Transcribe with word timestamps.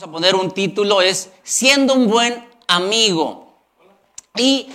Vamos 0.00 0.08
a 0.08 0.12
poner 0.12 0.34
un 0.34 0.50
título, 0.50 1.02
es 1.02 1.28
Siendo 1.42 1.92
un 1.92 2.08
buen 2.08 2.48
amigo. 2.66 3.52
Y 4.34 4.68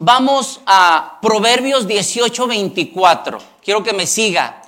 vamos 0.00 0.58
a 0.66 1.20
Proverbios 1.22 1.86
18, 1.86 2.48
24. 2.48 3.38
Quiero 3.62 3.84
que 3.84 3.92
me 3.92 4.08
siga. 4.08 4.60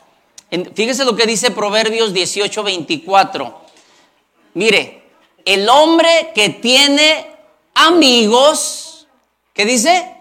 Fíjese 0.72 1.04
lo 1.04 1.16
que 1.16 1.26
dice 1.26 1.50
Proverbios 1.50 2.12
18, 2.12 2.62
24. 2.62 3.60
Mire, 4.54 5.02
el 5.44 5.68
hombre 5.68 6.30
que 6.32 6.50
tiene 6.50 7.26
amigos, 7.74 9.08
¿qué 9.52 9.64
dice? 9.64 10.14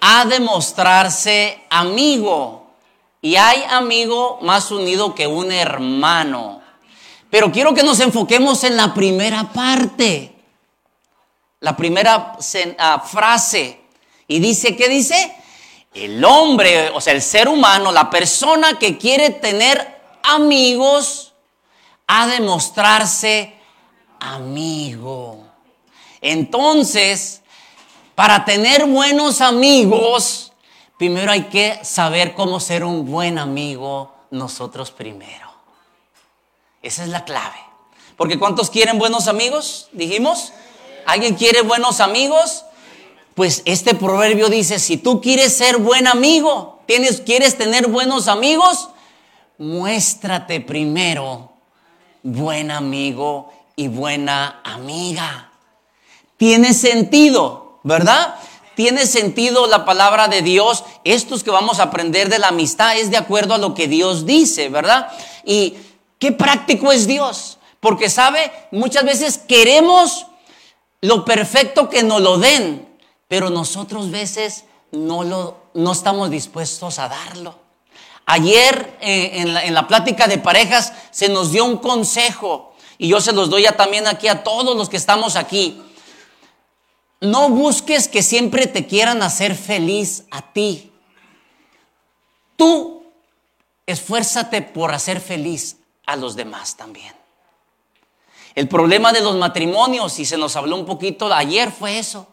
Ha 0.00 0.24
de 0.24 0.40
mostrarse 0.40 1.62
amigo. 1.68 2.70
Y 3.20 3.36
hay 3.36 3.64
amigo 3.68 4.38
más 4.40 4.70
unido 4.70 5.14
que 5.14 5.26
un 5.26 5.52
hermano. 5.52 6.64
Pero 7.30 7.50
quiero 7.50 7.74
que 7.74 7.82
nos 7.82 8.00
enfoquemos 8.00 8.64
en 8.64 8.76
la 8.76 8.94
primera 8.94 9.52
parte, 9.52 10.34
la 11.60 11.76
primera 11.76 12.36
ah, 12.78 13.00
frase. 13.00 13.80
Y 14.28 14.38
dice, 14.38 14.76
¿qué 14.76 14.88
dice? 14.88 15.34
El 15.92 16.24
hombre, 16.24 16.90
o 16.90 17.00
sea, 17.00 17.14
el 17.14 17.22
ser 17.22 17.48
humano, 17.48 17.90
la 17.90 18.10
persona 18.10 18.78
que 18.78 18.98
quiere 18.98 19.30
tener 19.30 20.00
amigos, 20.22 21.32
ha 22.06 22.26
de 22.26 22.40
mostrarse 22.40 23.54
amigo. 24.20 25.44
Entonces, 26.20 27.42
para 28.14 28.44
tener 28.44 28.86
buenos 28.86 29.40
amigos, 29.40 30.52
primero 30.98 31.32
hay 31.32 31.44
que 31.44 31.84
saber 31.84 32.34
cómo 32.34 32.60
ser 32.60 32.84
un 32.84 33.10
buen 33.10 33.38
amigo 33.38 34.14
nosotros 34.30 34.90
primero. 34.90 35.55
Esa 36.82 37.02
es 37.02 37.08
la 37.08 37.24
clave. 37.24 37.56
Porque 38.16 38.38
¿cuántos 38.38 38.70
quieren 38.70 38.98
buenos 38.98 39.28
amigos? 39.28 39.88
Dijimos. 39.92 40.52
¿Alguien 41.06 41.34
quiere 41.34 41.62
buenos 41.62 42.00
amigos? 42.00 42.64
Pues 43.34 43.62
este 43.64 43.94
proverbio 43.94 44.48
dice, 44.48 44.78
si 44.78 44.96
tú 44.96 45.20
quieres 45.20 45.56
ser 45.56 45.76
buen 45.76 46.06
amigo, 46.06 46.80
tienes, 46.86 47.20
quieres 47.20 47.56
tener 47.56 47.86
buenos 47.86 48.28
amigos, 48.28 48.88
muéstrate 49.58 50.60
primero 50.60 51.52
buen 52.26 52.72
amigo 52.72 53.52
y 53.76 53.86
buena 53.86 54.60
amiga. 54.64 55.52
Tiene 56.36 56.74
sentido, 56.74 57.78
¿verdad? 57.84 58.34
Tiene 58.74 59.06
sentido 59.06 59.68
la 59.68 59.84
palabra 59.84 60.26
de 60.26 60.42
Dios. 60.42 60.84
Estos 61.04 61.44
que 61.44 61.50
vamos 61.50 61.78
a 61.78 61.84
aprender 61.84 62.28
de 62.28 62.40
la 62.40 62.48
amistad 62.48 62.98
es 62.98 63.10
de 63.10 63.16
acuerdo 63.16 63.54
a 63.54 63.58
lo 63.58 63.74
que 63.74 63.86
Dios 63.86 64.26
dice, 64.26 64.68
¿verdad? 64.68 65.08
Y 65.44 65.76
Qué 66.18 66.32
práctico 66.32 66.92
es 66.92 67.06
Dios. 67.06 67.58
Porque 67.80 68.10
sabe, 68.10 68.50
muchas 68.70 69.04
veces 69.04 69.38
queremos 69.38 70.26
lo 71.00 71.24
perfecto 71.24 71.88
que 71.88 72.02
nos 72.02 72.20
lo 72.20 72.38
den, 72.38 72.88
pero 73.28 73.50
nosotros 73.50 74.10
veces 74.10 74.64
no, 74.92 75.22
lo, 75.24 75.58
no 75.74 75.92
estamos 75.92 76.30
dispuestos 76.30 76.98
a 76.98 77.08
darlo. 77.08 77.58
Ayer 78.24 78.96
eh, 79.00 79.32
en, 79.34 79.54
la, 79.54 79.64
en 79.64 79.74
la 79.74 79.86
plática 79.86 80.26
de 80.26 80.38
parejas 80.38 80.92
se 81.10 81.28
nos 81.28 81.52
dio 81.52 81.64
un 81.64 81.76
consejo 81.76 82.74
y 82.98 83.08
yo 83.08 83.20
se 83.20 83.32
los 83.32 83.50
doy 83.50 83.62
ya 83.62 83.76
también 83.76 84.06
aquí 84.06 84.26
a 84.26 84.42
todos 84.42 84.76
los 84.76 84.88
que 84.88 84.96
estamos 84.96 85.36
aquí. 85.36 85.80
No 87.20 87.50
busques 87.50 88.08
que 88.08 88.22
siempre 88.22 88.66
te 88.66 88.86
quieran 88.86 89.22
hacer 89.22 89.54
feliz 89.54 90.24
a 90.30 90.52
ti. 90.52 90.92
Tú 92.56 93.04
esfuérzate 93.86 94.62
por 94.62 94.92
hacer 94.92 95.20
feliz 95.20 95.75
a 96.06 96.16
los 96.16 96.36
demás 96.36 96.76
también. 96.76 97.14
El 98.54 98.68
problema 98.68 99.12
de 99.12 99.20
los 99.20 99.36
matrimonios, 99.36 100.18
y 100.18 100.24
se 100.24 100.38
nos 100.38 100.56
habló 100.56 100.76
un 100.76 100.86
poquito 100.86 101.32
ayer, 101.32 101.70
fue 101.70 101.98
eso. 101.98 102.26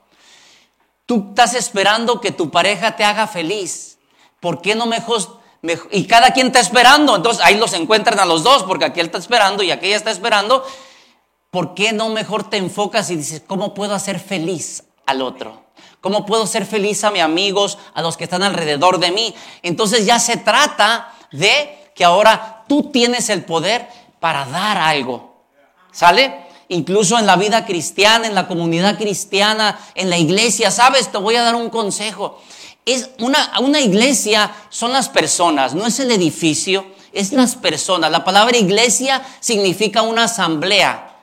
Tú 1.06 1.28
estás 1.30 1.54
esperando 1.54 2.22
que 2.22 2.32
tu 2.32 2.50
pareja 2.50 2.96
te 2.96 3.04
haga 3.04 3.28
feliz. 3.28 3.98
¿Por 4.40 4.62
qué 4.62 4.74
no 4.74 4.86
mejor, 4.86 5.42
Y 5.92 6.06
cada 6.06 6.32
quien 6.32 6.48
está 6.48 6.62
esperando. 6.62 7.18
Entonces 7.18 7.44
ahí 7.44 7.58
los 7.58 7.74
encuentran 7.74 8.20
a 8.20 8.26
los 8.26 8.44
dos, 8.44 8.64
porque 8.64 8.86
aquel 8.86 9.08
está 9.08 9.18
esperando 9.18 9.64
y 9.64 9.72
aquella 9.72 9.98
está 9.98 10.12
esperando. 10.12 10.66
¿Por 11.52 11.74
qué 11.74 11.92
no 11.92 12.10
mejor 12.10 12.50
te 12.50 12.58
enfocas 12.58 13.10
y 13.12 13.18
dices, 13.18 13.44
¿cómo 13.46 13.74
puedo 13.74 13.94
hacer 13.94 14.20
feliz 14.20 14.86
al 15.06 15.22
otro? 15.22 15.64
¿Cómo 16.00 16.26
puedo 16.26 16.48
ser 16.48 16.66
feliz 16.66 17.04
a 17.04 17.12
mis 17.12 17.22
amigos, 17.22 17.78
a 17.94 18.02
los 18.02 18.18
que 18.18 18.24
están 18.24 18.44
alrededor 18.44 19.00
de 19.00 19.12
mí? 19.12 19.36
Entonces 19.62 20.06
ya 20.06 20.20
se 20.20 20.38
trata 20.38 21.14
de 21.32 21.83
que 21.96 22.04
ahora 22.04 22.64
tú 22.68 22.92
tienes 22.92 23.30
el 23.30 23.44
poder 23.44 23.88
para 24.20 24.46
dar 24.46 24.78
algo. 24.78 25.34
¿Sale? 25.92 26.44
Incluso 26.70 27.20
en 27.20 27.26
la 27.26 27.36
vida 27.36 27.66
cristiana, 27.66 28.28
en 28.28 28.36
la 28.36 28.48
comunidad 28.48 28.98
cristiana, 28.98 29.80
en 29.96 30.10
la 30.10 30.18
iglesia, 30.18 30.72
¿sabes? 30.72 31.12
Te 31.12 31.18
voy 31.18 31.36
a 31.36 31.44
dar 31.44 31.56
un 31.56 31.70
consejo. 31.70 32.42
Es 32.86 33.12
una, 33.20 33.54
una 33.60 33.80
iglesia 33.80 34.52
son 34.70 34.92
las 34.92 35.08
personas, 35.08 35.74
no 35.74 35.86
es 35.86 36.00
el 36.00 36.12
edificio, 36.12 36.86
es 37.14 37.32
las 37.32 37.56
personas. 37.56 38.12
La 38.12 38.24
palabra 38.24 38.58
iglesia 38.58 39.22
significa 39.40 40.02
una 40.02 40.24
asamblea 40.24 41.14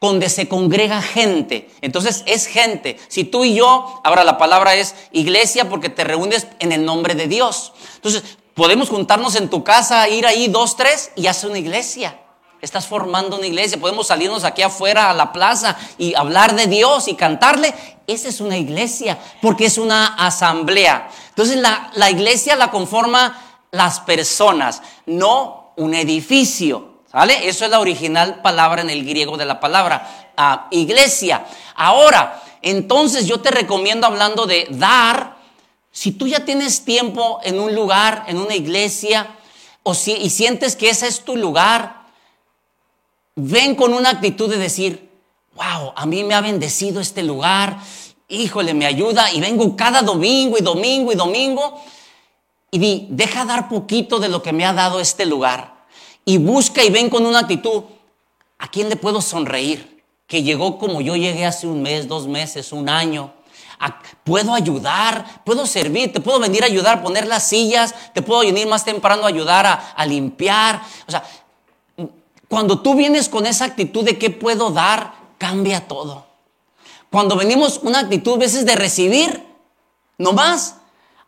donde 0.00 0.28
se 0.28 0.48
congrega 0.48 1.02
gente. 1.02 1.70
Entonces 1.80 2.22
es 2.26 2.46
gente. 2.46 2.98
Si 3.08 3.24
tú 3.24 3.44
y 3.44 3.54
yo, 3.54 4.00
ahora 4.04 4.24
la 4.24 4.38
palabra 4.38 4.74
es 4.74 4.94
iglesia 5.10 5.68
porque 5.68 5.88
te 5.88 6.04
reúnes 6.04 6.46
en 6.60 6.72
el 6.72 6.84
nombre 6.84 7.14
de 7.14 7.26
Dios. 7.26 7.72
Entonces 7.96 8.22
Podemos 8.56 8.88
juntarnos 8.88 9.34
en 9.36 9.50
tu 9.50 9.62
casa, 9.62 10.08
ir 10.08 10.26
ahí 10.26 10.48
dos, 10.48 10.76
tres 10.76 11.12
y 11.14 11.26
hacer 11.26 11.50
una 11.50 11.58
iglesia. 11.58 12.18
Estás 12.62 12.86
formando 12.86 13.36
una 13.36 13.46
iglesia. 13.46 13.78
Podemos 13.78 14.06
salirnos 14.06 14.44
aquí 14.44 14.62
afuera 14.62 15.10
a 15.10 15.12
la 15.12 15.30
plaza 15.30 15.76
y 15.98 16.14
hablar 16.14 16.56
de 16.56 16.66
Dios 16.66 17.06
y 17.06 17.16
cantarle. 17.16 17.74
Esa 18.06 18.30
es 18.30 18.40
una 18.40 18.56
iglesia 18.56 19.18
porque 19.42 19.66
es 19.66 19.76
una 19.76 20.06
asamblea. 20.06 21.10
Entonces 21.28 21.58
la, 21.58 21.90
la 21.96 22.10
iglesia 22.10 22.56
la 22.56 22.70
conforma 22.70 23.38
las 23.72 24.00
personas, 24.00 24.80
no 25.04 25.74
un 25.76 25.92
edificio. 25.92 26.96
¿Vale? 27.12 27.48
Eso 27.48 27.66
es 27.66 27.70
la 27.70 27.80
original 27.80 28.40
palabra 28.40 28.80
en 28.80 28.88
el 28.88 29.04
griego 29.04 29.36
de 29.36 29.44
la 29.44 29.60
palabra, 29.60 30.32
ah, 30.36 30.66
iglesia. 30.70 31.44
Ahora, 31.74 32.42
entonces 32.62 33.26
yo 33.26 33.40
te 33.40 33.50
recomiendo 33.50 34.06
hablando 34.06 34.46
de 34.46 34.66
dar, 34.70 35.35
si 35.96 36.12
tú 36.12 36.26
ya 36.26 36.44
tienes 36.44 36.84
tiempo 36.84 37.40
en 37.42 37.58
un 37.58 37.74
lugar, 37.74 38.26
en 38.28 38.36
una 38.36 38.54
iglesia, 38.54 39.34
o 39.82 39.94
si, 39.94 40.12
y 40.12 40.28
sientes 40.28 40.76
que 40.76 40.90
ese 40.90 41.06
es 41.06 41.24
tu 41.24 41.36
lugar, 41.36 42.02
ven 43.34 43.74
con 43.74 43.94
una 43.94 44.10
actitud 44.10 44.50
de 44.50 44.58
decir, 44.58 45.08
wow, 45.54 45.94
a 45.96 46.04
mí 46.04 46.22
me 46.22 46.34
ha 46.34 46.42
bendecido 46.42 47.00
este 47.00 47.22
lugar, 47.22 47.78
híjole, 48.28 48.74
me 48.74 48.84
ayuda, 48.84 49.32
y 49.32 49.40
vengo 49.40 49.74
cada 49.74 50.02
domingo 50.02 50.58
y 50.58 50.60
domingo 50.60 51.12
y 51.12 51.14
domingo, 51.14 51.82
y 52.70 52.78
di, 52.78 53.06
deja 53.08 53.46
dar 53.46 53.70
poquito 53.70 54.18
de 54.18 54.28
lo 54.28 54.42
que 54.42 54.52
me 54.52 54.66
ha 54.66 54.74
dado 54.74 55.00
este 55.00 55.24
lugar, 55.24 55.86
y 56.26 56.36
busca 56.36 56.84
y 56.84 56.90
ven 56.90 57.08
con 57.08 57.24
una 57.24 57.38
actitud, 57.38 57.84
¿a 58.58 58.68
quién 58.68 58.90
le 58.90 58.96
puedo 58.96 59.22
sonreír? 59.22 60.04
Que 60.26 60.42
llegó 60.42 60.76
como 60.76 61.00
yo 61.00 61.16
llegué 61.16 61.46
hace 61.46 61.66
un 61.66 61.80
mes, 61.80 62.06
dos 62.06 62.26
meses, 62.26 62.70
un 62.70 62.90
año 62.90 63.32
puedo 64.24 64.54
ayudar, 64.54 65.42
puedo 65.44 65.66
servir, 65.66 66.12
te 66.12 66.20
puedo 66.20 66.38
venir 66.38 66.62
a 66.62 66.66
ayudar 66.66 66.98
a 66.98 67.02
poner 67.02 67.26
las 67.26 67.48
sillas, 67.48 67.94
te 68.12 68.22
puedo 68.22 68.40
venir 68.40 68.66
más 68.66 68.84
temprano 68.84 69.24
a 69.24 69.28
ayudar 69.28 69.66
a, 69.96 70.06
limpiar. 70.06 70.82
O 71.06 71.10
sea, 71.10 71.22
cuando 72.48 72.80
tú 72.80 72.94
vienes 72.94 73.28
con 73.28 73.46
esa 73.46 73.64
actitud 73.64 74.04
de 74.04 74.18
qué 74.18 74.30
puedo 74.30 74.70
dar, 74.70 75.14
cambia 75.38 75.86
todo. 75.86 76.26
Cuando 77.10 77.36
venimos 77.36 77.80
una 77.82 78.00
actitud 78.00 78.34
a 78.34 78.38
veces 78.38 78.66
de 78.66 78.76
recibir, 78.76 79.44
nomás, 80.18 80.76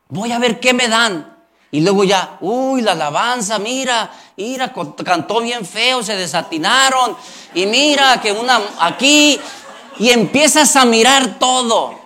voy 0.08 0.32
a 0.32 0.38
ver 0.38 0.60
qué 0.60 0.72
me 0.72 0.88
dan. 0.88 1.36
Y 1.70 1.80
luego 1.80 2.02
ya, 2.04 2.38
uy, 2.40 2.80
la 2.80 2.92
alabanza, 2.92 3.58
mira, 3.58 4.10
mira, 4.36 4.72
cantó 5.04 5.40
bien 5.40 5.66
feo, 5.66 6.02
se 6.02 6.16
desatinaron. 6.16 7.14
Y 7.54 7.66
mira 7.66 8.20
que 8.20 8.32
una 8.32 8.60
aquí, 8.80 9.38
y 9.98 10.10
empiezas 10.10 10.76
a 10.76 10.84
mirar 10.84 11.38
todo. 11.38 11.97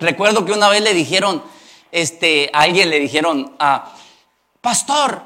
Recuerdo 0.00 0.44
que 0.44 0.52
una 0.52 0.68
vez 0.68 0.82
le 0.82 0.94
dijeron, 0.94 1.42
este, 1.90 2.50
a 2.52 2.62
alguien 2.62 2.90
le 2.90 3.00
dijeron, 3.00 3.56
ah, 3.58 3.94
pastor, 4.60 5.22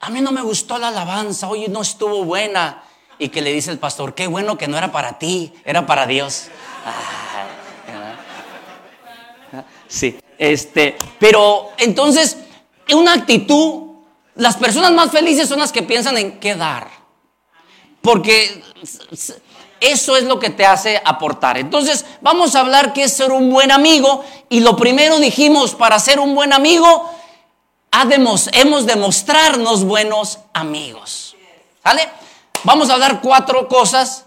a 0.00 0.10
mí 0.10 0.20
no 0.20 0.30
me 0.32 0.42
gustó 0.42 0.78
la 0.78 0.88
alabanza, 0.88 1.48
hoy 1.48 1.66
no 1.68 1.82
estuvo 1.82 2.24
buena. 2.24 2.84
Y 3.18 3.30
que 3.30 3.42
le 3.42 3.52
dice 3.52 3.72
el 3.72 3.78
pastor, 3.78 4.14
qué 4.14 4.28
bueno 4.28 4.56
que 4.56 4.68
no 4.68 4.78
era 4.78 4.92
para 4.92 5.18
ti, 5.18 5.52
era 5.64 5.84
para 5.86 6.06
Dios. 6.06 6.48
sí, 9.88 10.18
este, 10.38 10.96
pero 11.18 11.70
entonces, 11.78 12.36
una 12.94 13.14
actitud, 13.14 13.88
las 14.36 14.56
personas 14.56 14.92
más 14.92 15.10
felices 15.10 15.48
son 15.48 15.58
las 15.58 15.72
que 15.72 15.82
piensan 15.82 16.16
en 16.16 16.38
qué 16.38 16.54
dar. 16.54 16.88
Porque 18.00 18.62
eso 19.80 20.16
es 20.16 20.24
lo 20.24 20.38
que 20.38 20.50
te 20.50 20.66
hace 20.66 21.00
aportar. 21.04 21.58
Entonces, 21.58 22.04
vamos 22.20 22.54
a 22.54 22.60
hablar 22.60 22.92
qué 22.92 23.04
es 23.04 23.12
ser 23.12 23.30
un 23.32 23.50
buen 23.50 23.70
amigo. 23.70 24.24
Y 24.48 24.60
lo 24.60 24.76
primero 24.76 25.18
dijimos, 25.18 25.74
para 25.74 25.98
ser 25.98 26.20
un 26.20 26.34
buen 26.34 26.52
amigo, 26.52 27.10
hemos 28.52 28.86
de 28.86 28.96
mostrarnos 28.96 29.84
buenos 29.84 30.38
amigos. 30.52 31.36
¿Sale? 31.82 32.08
vamos 32.64 32.90
a 32.90 32.98
dar 32.98 33.20
cuatro 33.20 33.68
cosas 33.68 34.26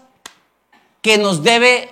que 1.00 1.18
nos 1.18 1.42
debe 1.42 1.90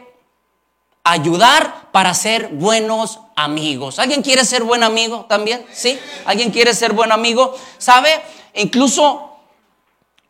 ayudar 1.04 1.90
para 1.92 2.14
ser 2.14 2.48
buenos 2.48 3.20
amigos. 3.36 3.98
¿Alguien 3.98 4.22
quiere 4.22 4.44
ser 4.44 4.62
buen 4.62 4.82
amigo 4.82 5.26
también? 5.28 5.64
¿Sí? 5.72 5.98
¿Alguien 6.24 6.50
quiere 6.50 6.74
ser 6.74 6.92
buen 6.92 7.10
amigo? 7.10 7.56
¿Sabe? 7.78 8.20
Incluso 8.54 9.36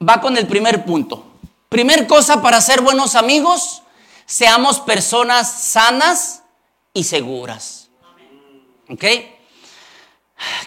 va 0.07 0.21
con 0.21 0.37
el 0.37 0.47
primer 0.47 0.85
punto. 0.85 1.25
Primer 1.71 2.09
cosa 2.09 2.43
para 2.43 2.61
ser 2.61 2.81
buenos 2.81 3.15
amigos, 3.15 3.83
seamos 4.27 4.81
personas 4.81 5.49
sanas 5.49 6.43
y 6.93 7.05
seguras. 7.05 7.91
¿Ok? 8.89 9.05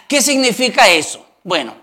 ¿Qué 0.08 0.22
significa 0.22 0.88
eso? 0.88 1.22
Bueno, 1.42 1.74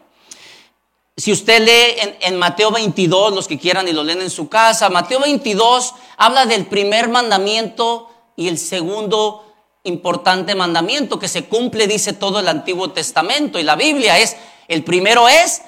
si 1.16 1.32
usted 1.32 1.62
lee 1.62 2.16
en, 2.22 2.36
Mateo 2.38 2.72
22, 2.72 3.32
los 3.32 3.48
que 3.48 3.60
quieran 3.60 3.88
y 3.88 3.92
lo 3.92 4.04
leen 4.04 4.24
en 4.24 4.32
su 4.32 4.50
casa, 4.50 4.90
Mateo 4.90 5.20
22 5.20 5.94
habla 6.18 6.48
del 6.48 6.66
primer 6.66 7.08
mandamiento 7.08 8.10
y 8.36 8.48
el 8.48 8.58
segundo 8.58 9.54
importante 9.84 10.56
mandamiento 10.56 11.20
que 11.20 11.28
se 11.28 11.46
cumple, 11.46 11.86
dice 11.86 12.14
todo 12.14 12.40
el 12.40 12.48
Antiguo 12.48 12.90
Testamento 12.90 13.60
y 13.60 13.64
la 13.64 13.76
Biblia 13.76 14.18
es, 14.18 14.36
el 14.68 14.84
primero 14.84 15.30
es, 15.30 15.62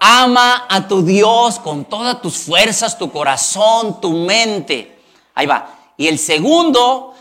ama 0.00 0.66
a 0.68 0.88
tu 0.88 1.02
Dios 1.02 1.58
con 1.58 1.84
todas 1.84 2.20
tus 2.22 2.38
fuerzas, 2.38 2.98
tu 2.98 3.12
corazón, 3.12 4.00
tu 4.00 4.10
mente. 4.12 4.98
Ahí 5.34 5.46
va. 5.46 5.92
Y 5.96 6.08
el 6.08 6.18
segundo, 6.18 7.14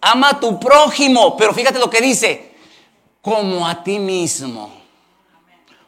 ama 0.00 0.30
a 0.30 0.40
tu 0.40 0.58
prójimo, 0.58 1.36
pero 1.36 1.54
fíjate 1.54 1.78
lo 1.78 1.88
que 1.88 2.00
dice, 2.00 2.54
como 3.22 3.66
a 3.66 3.82
ti 3.82 4.00
mismo. 4.00 4.76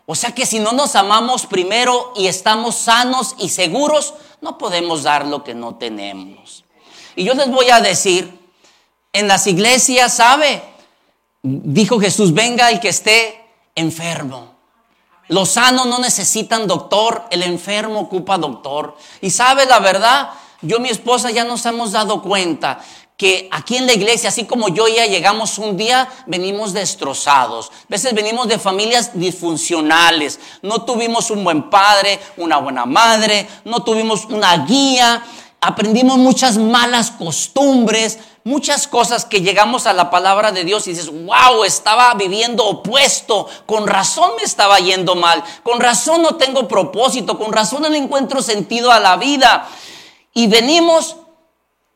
O 0.07 0.15
sea 0.15 0.33
que 0.33 0.47
si 0.47 0.61
no 0.61 0.73
nos 0.73 0.95
amamos 0.97 1.47
primero 1.47 2.13
y 2.17 2.29
estamos 2.29 2.77
sanos 2.77 3.35
y 3.39 3.49
seguros, 3.49 4.15
no 4.41 4.59
podemos 4.59 5.03
dar 5.03 5.27
lo 5.27 5.45
que 5.45 5.55
no 5.55 5.75
tenemos. 5.75 6.65
Y 7.17 7.25
yo 7.25 7.35
les 7.35 7.51
voy 7.51 7.71
a 7.71 7.81
decir, 7.81 8.39
en 9.13 9.27
las 9.27 9.47
iglesias, 9.47 10.17
¿sabe? 10.17 10.63
Dijo 11.43 11.99
Jesús, 12.01 12.33
venga 12.33 12.71
el 12.71 12.81
que 12.81 12.89
esté 12.89 13.45
enfermo. 13.75 14.60
Los 15.31 15.51
sanos 15.51 15.87
no 15.87 16.01
necesitan 16.01 16.67
doctor, 16.67 17.23
el 17.31 17.45
enfermo 17.45 18.01
ocupa 18.01 18.37
doctor. 18.37 18.97
Y 19.21 19.31
sabe 19.31 19.65
la 19.65 19.79
verdad, 19.79 20.31
yo 20.61 20.79
y 20.79 20.81
mi 20.81 20.89
esposa 20.89 21.31
ya 21.31 21.45
nos 21.45 21.65
hemos 21.67 21.93
dado 21.93 22.21
cuenta 22.21 22.81
que 23.17 23.49
aquí 23.53 23.77
en 23.77 23.87
la 23.87 23.93
iglesia, 23.93 24.31
así 24.31 24.45
como 24.45 24.71
yo 24.71 24.89
ya 24.89 25.07
llegamos 25.07 25.59
un 25.59 25.77
día, 25.77 26.09
venimos 26.27 26.73
destrozados. 26.73 27.69
A 27.69 27.87
veces 27.91 28.13
venimos 28.13 28.49
de 28.49 28.59
familias 28.59 29.13
disfuncionales. 29.15 30.41
No 30.63 30.83
tuvimos 30.83 31.31
un 31.31 31.45
buen 31.45 31.71
padre, 31.71 32.19
una 32.37 32.57
buena 32.57 32.85
madre, 32.85 33.47
no 33.65 33.85
tuvimos 33.85 34.25
una 34.25 34.67
guía. 34.67 35.23
Aprendimos 35.61 36.17
muchas 36.19 36.57
malas 36.57 37.11
costumbres, 37.11 38.19
muchas 38.45 38.89
cosas 38.89 39.25
que 39.25 39.43
llegamos 39.43 39.87
a 39.87 39.93
la 39.93 40.09
palabra 40.11 40.53
de 40.53 40.65
Dios 40.65 40.87
y 40.87 40.91
dices, 40.91 41.11
wow, 41.11 41.65
estaba 41.65 42.15
viviendo 42.15 42.65
opuesto, 42.65 43.47
con 43.67 43.87
razón 43.87 44.33
me 44.37 44.43
estaba 44.43 44.79
yendo 44.79 45.15
mal, 45.17 45.45
con 45.63 45.81
razón 45.81 46.23
no 46.23 46.37
tengo 46.37 46.67
propósito, 46.67 47.39
con 47.39 47.53
razón 47.53 47.83
no 47.83 47.95
encuentro 47.95 48.41
sentido 48.41 48.91
a 48.91 49.01
la 49.01 49.17
vida. 49.17 49.69
Y 50.33 50.47
venimos 50.47 51.17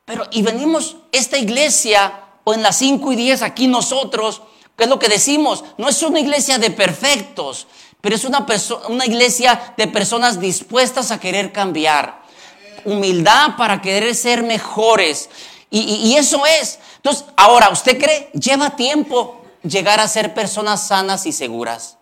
pero, 0.04 0.26
y 0.30 0.42
venimos, 0.42 0.96
esta 1.12 1.38
iglesia, 1.38 2.20
o 2.44 2.52
en 2.52 2.62
las 2.62 2.76
5 2.76 3.12
y 3.12 3.16
10 3.16 3.42
aquí 3.42 3.66
nosotros, 3.66 4.42
¿qué 4.76 4.84
es 4.84 4.90
lo 4.90 4.98
que 4.98 5.08
decimos? 5.08 5.64
No 5.78 5.88
es 5.88 6.02
una 6.02 6.20
iglesia 6.20 6.58
de 6.58 6.70
perfectos, 6.70 7.66
pero 8.00 8.14
es 8.14 8.24
una, 8.24 8.46
una 8.88 9.06
iglesia 9.06 9.74
de 9.78 9.88
personas 9.88 10.40
dispuestas 10.40 11.10
a 11.10 11.20
querer 11.20 11.52
cambiar. 11.52 12.22
Humildad 12.84 13.56
para 13.56 13.80
querer 13.80 14.14
ser 14.14 14.42
mejores. 14.42 15.30
Y, 15.70 15.80
y 15.80 16.16
eso 16.16 16.44
es. 16.46 16.78
Entonces, 16.96 17.24
ahora, 17.36 17.70
¿usted 17.70 17.98
cree? 17.98 18.30
Lleva 18.32 18.76
tiempo 18.76 19.40
llegar 19.62 20.00
a 20.00 20.08
ser 20.08 20.34
personas 20.34 20.86
sanas 20.86 21.26
y 21.26 21.32
seguras. 21.32 21.98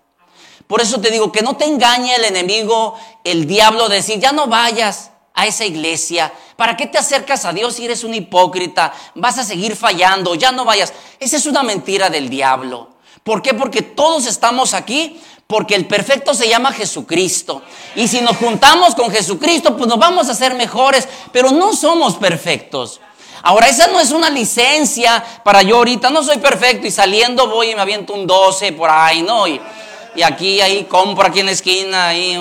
Por 0.67 0.81
eso 0.81 1.00
te 1.00 1.11
digo 1.11 1.32
que 1.32 1.43
no 1.43 1.56
te 1.56 1.64
engañe 1.64 2.14
el 2.14 2.25
enemigo, 2.25 2.99
el 3.25 3.46
diablo, 3.46 3.88
decir, 3.88 4.19
ya 4.19 4.32
no 4.32 4.46
vayas 4.46 5.12
a 5.34 5.46
esa 5.46 5.64
iglesia? 5.64 6.32
¿Para 6.56 6.76
qué 6.76 6.87
te 6.87 6.99
acercas 6.99 7.44
a 7.44 7.52
Dios 7.52 7.75
si 7.75 7.84
eres 7.84 8.05
un 8.05 8.14
hipócrita? 8.14 8.93
Vas 9.14 9.38
a 9.38 9.44
seguir 9.44 9.76
fallando, 9.76 10.34
ya 10.34 10.52
no 10.52 10.64
vayas. 10.64 10.93
Esa 11.19 11.37
es 11.37 11.46
una 11.46 11.62
mentira 11.62 12.11
del 12.11 12.29
diablo. 12.29 12.90
¿Por 13.23 13.40
qué? 13.40 13.55
Porque 13.55 13.82
todos 13.82 14.26
estamos 14.26 14.75
aquí 14.75 15.20
porque 15.46 15.74
el 15.74 15.86
perfecto 15.86 16.34
se 16.34 16.48
llama 16.48 16.72
Jesucristo. 16.72 17.62
Y 17.94 18.08
si 18.08 18.20
nos 18.20 18.36
juntamos 18.36 18.94
con 18.94 19.10
Jesucristo, 19.10 19.76
pues 19.76 19.88
nos 19.88 19.98
vamos 19.98 20.28
a 20.28 20.32
hacer 20.32 20.54
mejores, 20.54 21.08
pero 21.32 21.50
no 21.50 21.74
somos 21.74 22.16
perfectos. 22.16 23.00
Ahora, 23.42 23.68
esa 23.68 23.88
no 23.88 23.98
es 23.98 24.12
una 24.12 24.30
licencia 24.30 25.22
para 25.42 25.62
yo 25.62 25.76
ahorita, 25.76 26.10
no 26.10 26.22
soy 26.22 26.38
perfecto 26.38 26.86
y 26.86 26.90
saliendo 26.90 27.48
voy 27.48 27.70
y 27.70 27.74
me 27.74 27.82
aviento 27.82 28.14
un 28.14 28.26
12 28.26 28.72
por 28.72 28.88
ahí, 28.88 29.22
¿no? 29.22 29.48
Y, 29.48 29.60
y 30.14 30.22
aquí, 30.22 30.60
ahí 30.60 30.84
compro 30.84 31.26
aquí 31.26 31.40
en 31.40 31.46
la 31.46 31.52
esquina, 31.52 32.08
ahí. 32.08 32.38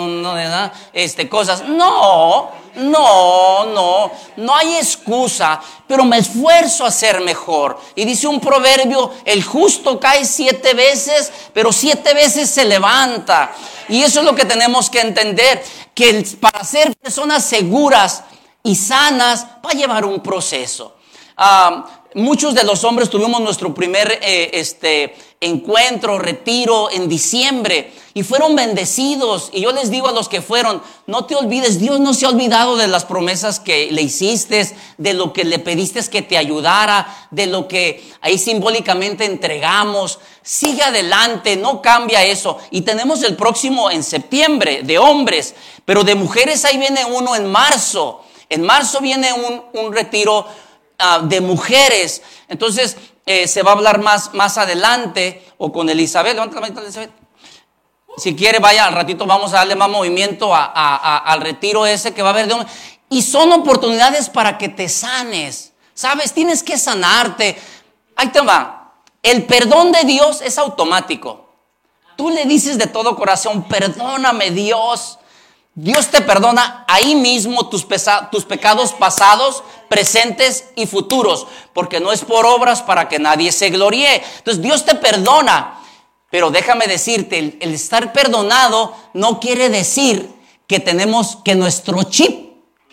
Este, 0.94 1.28
cosas. 1.28 1.64
No, 1.68 2.52
no, 2.76 3.66
no, 3.66 4.12
no 4.38 4.56
hay 4.56 4.76
excusa, 4.76 5.60
pero 5.88 6.04
me 6.04 6.18
esfuerzo 6.18 6.86
a 6.86 6.92
ser 6.92 7.22
mejor. 7.22 7.80
Y 7.96 8.06
dice 8.06 8.28
un 8.28 8.40
proverbio, 8.40 9.12
el 9.26 9.44
justo 9.44 10.00
cae 10.00 10.26
siete 10.26 10.74
veces, 10.74 11.32
pero 11.54 11.72
siete 11.72 12.14
veces 12.14 12.50
se 12.50 12.66
levanta. 12.66 13.52
Y 13.90 14.04
eso 14.04 14.20
es 14.20 14.26
lo 14.26 14.36
que 14.36 14.46
tenemos 14.46 14.90
que 14.90 15.02
entender, 15.02 15.64
que 15.94 16.26
para 16.40 16.64
ser 16.64 16.96
personas 16.96 17.44
seguras 17.44 18.24
y 18.64 18.76
sanas 18.76 19.46
va 19.66 19.72
a 19.72 19.76
llevar 19.76 20.06
un 20.06 20.22
proceso. 20.22 20.96
Ah, 21.38 22.01
muchos 22.16 22.54
de 22.54 22.64
los 22.64 22.84
hombres 22.84 23.10
tuvimos 23.10 23.42
nuestro 23.42 23.74
primer 23.74 24.20
eh, 24.22 24.52
este, 24.54 25.16
encuentro, 25.40 26.20
retiro 26.20 26.92
en 26.92 27.08
diciembre 27.08 27.92
y 28.14 28.24
fueron 28.24 28.56
bendecidos. 28.56 29.50
Y 29.54 29.62
yo 29.62 29.72
les 29.72 29.90
digo 29.90 30.08
a 30.08 30.12
los 30.12 30.28
que 30.28 30.42
fueron, 30.42 30.82
no 31.08 31.26
te 31.26 31.36
olvides, 31.36 31.80
Dios 31.80 32.00
no 32.00 32.14
se 32.14 32.26
ha 32.26 32.30
olvidado 32.30 32.76
de 32.76 32.88
las 32.88 33.06
promesas 33.06 33.60
que 33.60 33.90
le 33.92 34.02
hiciste, 34.02 34.76
de 34.98 35.14
lo 35.14 35.34
que 35.34 35.46
le 35.46 35.60
pediste 35.60 36.02
que 36.10 36.22
te 36.22 36.38
ayudara, 36.38 37.28
de 37.32 37.48
lo 37.48 37.68
que 37.68 38.04
ahí 38.22 38.38
simbólicamente 38.38 39.26
entregamos. 39.26 40.20
Sigue 40.44 40.84
adelante, 40.84 41.56
no 41.56 41.82
cambia 41.82 42.24
eso. 42.24 42.58
Y 42.72 42.82
tenemos 42.82 43.24
el 43.24 43.36
próximo 43.36 43.90
en 43.90 44.04
septiembre 44.04 44.82
de 44.84 45.00
hombres, 45.00 45.56
pero 45.86 46.04
de 46.04 46.16
mujeres 46.16 46.66
ahí 46.66 46.78
viene 46.78 47.06
uno 47.06 47.36
en 47.36 47.50
marzo. 47.50 48.22
En 48.50 48.64
marzo 48.64 49.00
viene 49.00 49.32
un, 49.32 49.64
un 49.82 49.94
retiro 49.94 50.46
Ah, 51.04 51.20
de 51.24 51.42
mujeres. 51.42 52.22
Entonces, 52.48 52.96
eh, 53.26 53.48
se 53.48 53.64
va 53.64 53.72
a 53.72 53.74
hablar 53.74 54.00
más, 54.02 54.36
más 54.36 54.60
adelante 54.60 55.44
o 55.58 55.72
con 55.72 55.90
Elizabeth. 55.90 56.36
Levanta 56.36 56.56
la 56.56 56.62
mano, 56.62 56.82
Elizabeth. 56.82 57.12
Si 58.18 58.36
quiere, 58.36 58.60
vaya 58.60 58.86
al 58.86 58.94
ratito, 58.94 59.26
vamos 59.26 59.52
a 59.54 59.58
darle 59.58 59.76
más 59.76 59.90
movimiento 59.90 60.52
al 60.54 61.42
retiro 61.42 61.88
ese 61.88 62.14
que 62.14 62.22
va 62.22 62.30
a 62.30 62.34
haber 62.34 62.46
de 62.46 62.54
hombres. 62.54 62.72
Y 63.10 63.24
son 63.24 63.52
oportunidades 63.52 64.30
para 64.30 64.60
que 64.60 64.70
te 64.70 64.88
sanes. 64.90 65.74
¿Sabes? 65.96 66.34
Tienes 66.34 66.62
que 66.62 66.78
sanarte. 66.78 67.58
Ahí 68.16 68.28
te 68.28 68.42
va. 68.42 68.94
El 69.24 69.46
perdón 69.46 69.92
de 69.92 70.04
Dios 70.04 70.42
es 70.42 70.60
automático. 70.60 71.50
Tú 72.16 72.30
le 72.30 72.46
dices 72.46 72.78
de 72.78 72.86
todo 72.86 73.16
corazón, 73.16 73.64
perdóname 73.68 74.52
Dios. 74.52 75.18
Dios 75.82 76.10
te 76.12 76.22
perdona 76.22 76.86
ahí 76.88 77.16
mismo 77.16 77.68
tus, 77.68 77.88
tus, 78.32 78.46
pecados 78.46 78.94
pasados, 78.94 79.64
presentes 79.90 80.66
y 80.76 80.86
futuros, 80.86 81.48
porque 81.74 82.00
no 82.00 82.12
es 82.12 82.24
por 82.24 82.46
obras 82.46 82.84
para 82.84 83.10
que 83.10 83.18
nadie 83.18 83.52
se 83.52 83.72
gloríe. 83.72 84.22
Entonces 84.38 84.62
Dios 84.62 84.86
te 84.86 84.94
perdona, 84.94 85.80
pero 86.30 86.52
déjame 86.52 86.86
decirte, 86.86 87.40
el, 87.40 87.58
el 87.62 87.74
estar 87.74 88.14
perdonado 88.14 88.96
no 89.16 89.40
quiere 89.40 89.70
decir 89.70 90.32
que 90.68 90.80
tenemos 90.80 91.38
que 91.44 91.56
nuestro 91.56 92.04
chip 92.04 92.52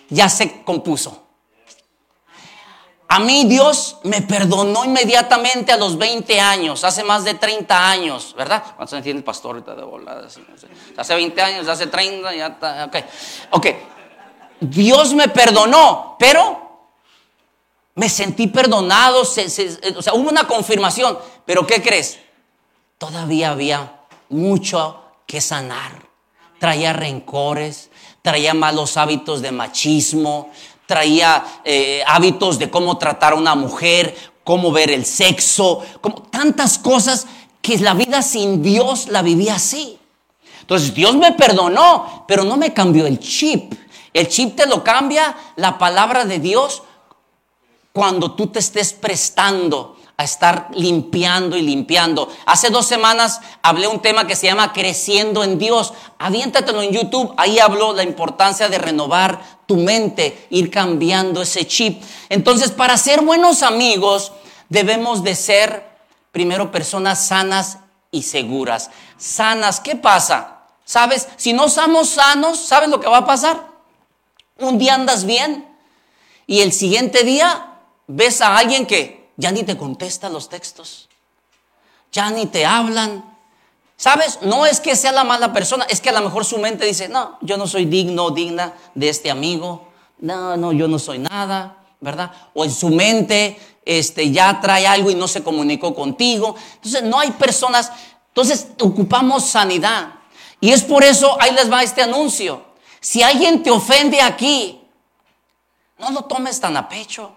ya 0.08 0.30
se 0.30 0.62
compuso. 0.62 1.27
A 3.10 3.20
mí 3.20 3.46
Dios 3.46 3.96
me 4.04 4.20
perdonó 4.20 4.84
inmediatamente 4.84 5.72
a 5.72 5.78
los 5.78 5.96
20 5.96 6.38
años, 6.38 6.84
hace 6.84 7.02
más 7.02 7.24
de 7.24 7.34
30 7.34 7.90
años, 7.90 8.34
¿verdad? 8.36 8.62
¿Cuántos 8.76 9.02
tiene 9.02 9.18
el 9.18 9.24
pastor 9.24 9.56
ahorita 9.56 9.74
de 9.74 9.82
volada? 9.82 10.28
Hace 10.96 11.14
20 11.14 11.40
años, 11.42 11.68
hace 11.68 11.86
30, 11.86 12.34
ya 12.34 12.46
está, 12.48 12.84
ok. 12.84 12.96
Ok, 13.52 13.66
Dios 14.60 15.14
me 15.14 15.28
perdonó, 15.28 16.16
pero 16.18 16.68
me 17.94 18.10
sentí 18.10 18.46
perdonado, 18.46 19.22
o 19.22 19.24
sea, 19.24 20.12
hubo 20.12 20.28
una 20.28 20.46
confirmación, 20.46 21.18
pero 21.46 21.66
¿qué 21.66 21.82
crees? 21.82 22.18
Todavía 22.98 23.52
había 23.52 24.02
mucho 24.28 25.02
que 25.26 25.40
sanar. 25.40 26.06
Traía 26.58 26.92
rencores, 26.92 27.90
traía 28.20 28.52
malos 28.52 28.96
hábitos 28.96 29.40
de 29.40 29.52
machismo, 29.52 30.50
traía 30.88 31.44
eh, 31.64 32.02
hábitos 32.06 32.58
de 32.58 32.70
cómo 32.70 32.96
tratar 32.96 33.34
a 33.34 33.36
una 33.36 33.54
mujer, 33.54 34.16
cómo 34.42 34.72
ver 34.72 34.90
el 34.90 35.04
sexo, 35.04 35.82
como 36.00 36.22
tantas 36.22 36.78
cosas 36.78 37.26
que 37.60 37.76
la 37.76 37.92
vida 37.92 38.22
sin 38.22 38.62
Dios 38.62 39.08
la 39.08 39.20
vivía 39.20 39.56
así. 39.56 39.98
Entonces 40.62 40.94
Dios 40.94 41.14
me 41.14 41.32
perdonó, 41.32 42.24
pero 42.26 42.42
no 42.42 42.56
me 42.56 42.72
cambió 42.72 43.06
el 43.06 43.18
chip. 43.18 43.74
El 44.14 44.28
chip 44.28 44.56
te 44.56 44.66
lo 44.66 44.82
cambia 44.82 45.36
la 45.56 45.76
palabra 45.76 46.24
de 46.24 46.38
Dios 46.38 46.82
cuando 47.92 48.32
tú 48.32 48.46
te 48.46 48.60
estés 48.60 48.94
prestando 48.94 49.97
a 50.20 50.24
estar 50.24 50.68
limpiando 50.74 51.56
y 51.56 51.62
limpiando. 51.62 52.28
Hace 52.44 52.70
dos 52.70 52.86
semanas 52.86 53.40
hablé 53.62 53.86
un 53.86 54.02
tema 54.02 54.26
que 54.26 54.34
se 54.34 54.48
llama 54.48 54.72
Creciendo 54.72 55.44
en 55.44 55.58
Dios. 55.58 55.94
Aviéntatelo 56.18 56.82
en 56.82 56.90
YouTube. 56.90 57.32
Ahí 57.36 57.60
habló 57.60 57.92
la 57.92 58.02
importancia 58.02 58.68
de 58.68 58.78
renovar 58.78 59.40
tu 59.66 59.76
mente, 59.76 60.48
ir 60.50 60.72
cambiando 60.72 61.40
ese 61.40 61.68
chip. 61.68 62.02
Entonces, 62.30 62.72
para 62.72 62.96
ser 62.96 63.22
buenos 63.22 63.62
amigos, 63.62 64.32
debemos 64.68 65.22
de 65.22 65.36
ser 65.36 65.88
primero 66.32 66.72
personas 66.72 67.24
sanas 67.24 67.78
y 68.10 68.22
seguras. 68.22 68.90
Sanas, 69.18 69.78
¿qué 69.78 69.94
pasa? 69.94 70.62
¿Sabes? 70.84 71.28
Si 71.36 71.52
no 71.52 71.68
somos 71.68 72.08
sanos, 72.08 72.58
¿sabes 72.58 72.88
lo 72.88 72.98
que 72.98 73.08
va 73.08 73.18
a 73.18 73.26
pasar? 73.26 73.68
Un 74.58 74.78
día 74.78 74.94
andas 74.94 75.24
bien 75.24 75.64
y 76.48 76.62
el 76.62 76.72
siguiente 76.72 77.22
día 77.22 77.74
ves 78.08 78.40
a 78.40 78.56
alguien 78.56 78.84
que 78.84 79.17
ya 79.38 79.50
ni 79.52 79.62
te 79.62 79.78
contesta 79.78 80.28
los 80.28 80.50
textos, 80.50 81.08
ya 82.12 82.30
ni 82.30 82.44
te 82.44 82.66
hablan. 82.66 83.24
¿Sabes? 83.96 84.40
No 84.42 84.64
es 84.64 84.78
que 84.78 84.94
sea 84.94 85.10
la 85.10 85.24
mala 85.24 85.52
persona, 85.52 85.84
es 85.88 86.00
que 86.00 86.10
a 86.10 86.12
lo 86.12 86.20
mejor 86.20 86.44
su 86.44 86.58
mente 86.58 86.84
dice, 86.84 87.08
no, 87.08 87.36
yo 87.40 87.56
no 87.56 87.66
soy 87.66 87.84
digno, 87.84 88.30
digna 88.30 88.74
de 88.94 89.08
este 89.08 89.28
amigo, 89.28 89.88
no, 90.18 90.56
no, 90.56 90.72
yo 90.72 90.86
no 90.86 91.00
soy 91.00 91.18
nada, 91.18 91.78
¿verdad? 92.00 92.30
O 92.54 92.64
en 92.64 92.70
su 92.70 92.90
mente 92.90 93.58
este, 93.84 94.30
ya 94.30 94.60
trae 94.60 94.86
algo 94.86 95.10
y 95.10 95.16
no 95.16 95.26
se 95.26 95.42
comunicó 95.42 95.94
contigo. 95.94 96.54
Entonces, 96.74 97.02
no 97.02 97.18
hay 97.18 97.32
personas, 97.32 97.90
entonces 98.28 98.68
ocupamos 98.80 99.46
sanidad. 99.46 100.14
Y 100.60 100.70
es 100.70 100.82
por 100.82 101.02
eso, 101.02 101.36
ahí 101.40 101.52
les 101.52 101.70
va 101.70 101.82
este 101.82 102.02
anuncio. 102.02 102.62
Si 103.00 103.22
alguien 103.22 103.62
te 103.62 103.70
ofende 103.70 104.20
aquí, 104.20 104.80
no 105.98 106.10
lo 106.10 106.22
tomes 106.22 106.60
tan 106.60 106.76
a 106.76 106.88
pecho. 106.88 107.34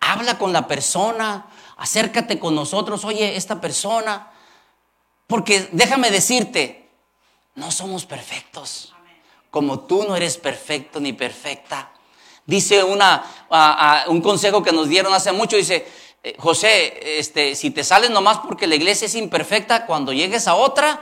Habla 0.00 0.38
con 0.38 0.52
la 0.52 0.66
persona, 0.66 1.46
acércate 1.76 2.38
con 2.38 2.54
nosotros, 2.54 3.04
oye, 3.04 3.36
esta 3.36 3.60
persona. 3.60 4.32
Porque 5.26 5.68
déjame 5.72 6.10
decirte, 6.10 6.88
no 7.54 7.70
somos 7.70 8.06
perfectos. 8.06 8.94
Como 9.50 9.80
tú 9.80 10.04
no 10.04 10.16
eres 10.16 10.36
perfecto 10.36 11.00
ni 11.00 11.12
perfecta. 11.12 11.92
Dice 12.46 12.82
una, 12.82 13.24
un 14.08 14.20
consejo 14.22 14.62
que 14.62 14.72
nos 14.72 14.88
dieron 14.88 15.12
hace 15.12 15.32
mucho, 15.32 15.56
dice, 15.56 15.86
eh, 16.22 16.34
José, 16.38 17.18
este, 17.18 17.54
si 17.54 17.70
te 17.70 17.84
sales 17.84 18.10
nomás 18.10 18.38
porque 18.38 18.66
la 18.66 18.74
iglesia 18.74 19.06
es 19.06 19.14
imperfecta, 19.14 19.86
cuando 19.86 20.12
llegues 20.12 20.48
a 20.48 20.54
otra, 20.54 21.00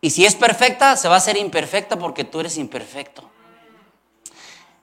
y 0.00 0.10
si 0.10 0.26
es 0.26 0.34
perfecta, 0.34 0.96
se 0.96 1.08
va 1.08 1.14
a 1.14 1.18
hacer 1.18 1.36
imperfecta 1.36 1.98
porque 1.98 2.24
tú 2.24 2.40
eres 2.40 2.58
imperfecto. 2.58 3.30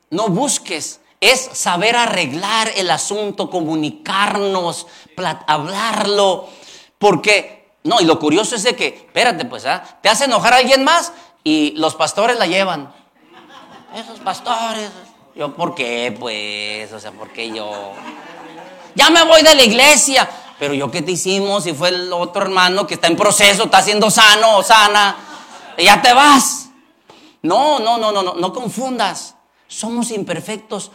No 0.10 0.30
busques, 0.30 1.02
es 1.20 1.50
saber 1.54 1.96
arreglar 1.96 2.72
el 2.76 2.92
asunto, 2.92 3.50
comunicarnos, 3.50 4.88
hablarlo, 5.48 6.48
porque, 6.98 7.74
no, 7.84 8.00
y 8.00 8.06
lo 8.06 8.20
curioso 8.20 8.56
es 8.56 8.64
de 8.64 8.76
que, 8.76 8.88
espérate, 8.88 9.46
pues, 9.46 9.66
¿ah? 9.66 9.84
te 10.02 10.10
hace 10.10 10.26
enojar 10.26 10.54
a 10.54 10.58
alguien 10.58 10.84
más 10.84 11.12
y 11.44 11.72
los 11.78 11.96
pastores 11.96 12.38
la 12.38 12.48
llevan. 12.48 12.94
Esos 13.96 14.20
pastores, 14.20 14.90
yo, 15.36 15.56
¿por 15.56 15.76
qué? 15.76 16.16
Pues, 16.18 16.92
o 16.94 17.00
sea, 17.00 17.12
¿por 17.12 17.30
qué 17.30 17.50
yo? 17.50 17.94
Ya 18.96 19.10
me 19.10 19.24
voy 19.24 19.42
de 19.42 19.56
la 19.56 19.64
iglesia. 19.64 20.30
Pero 20.60 20.74
yo, 20.74 20.92
¿qué 20.92 21.02
te 21.02 21.12
hicimos? 21.12 21.64
Si 21.64 21.74
fue 21.74 21.88
el 21.88 22.12
otro 22.12 22.42
hermano 22.42 22.86
que 22.86 22.96
está 22.96 23.08
en 23.08 23.16
proceso, 23.16 23.64
está 23.64 23.82
siendo 23.82 24.12
sano 24.12 24.58
o 24.58 24.64
sana, 24.64 25.16
ya 25.78 26.02
te 26.02 26.14
vas. 26.14 26.70
No, 27.42 27.80
no, 27.80 27.98
no, 27.98 28.12
no, 28.12 28.22
no, 28.22 28.34
no 28.34 28.54
confundas. 28.54 29.36
Somos 29.70 30.12
imperfectos. 30.12 30.92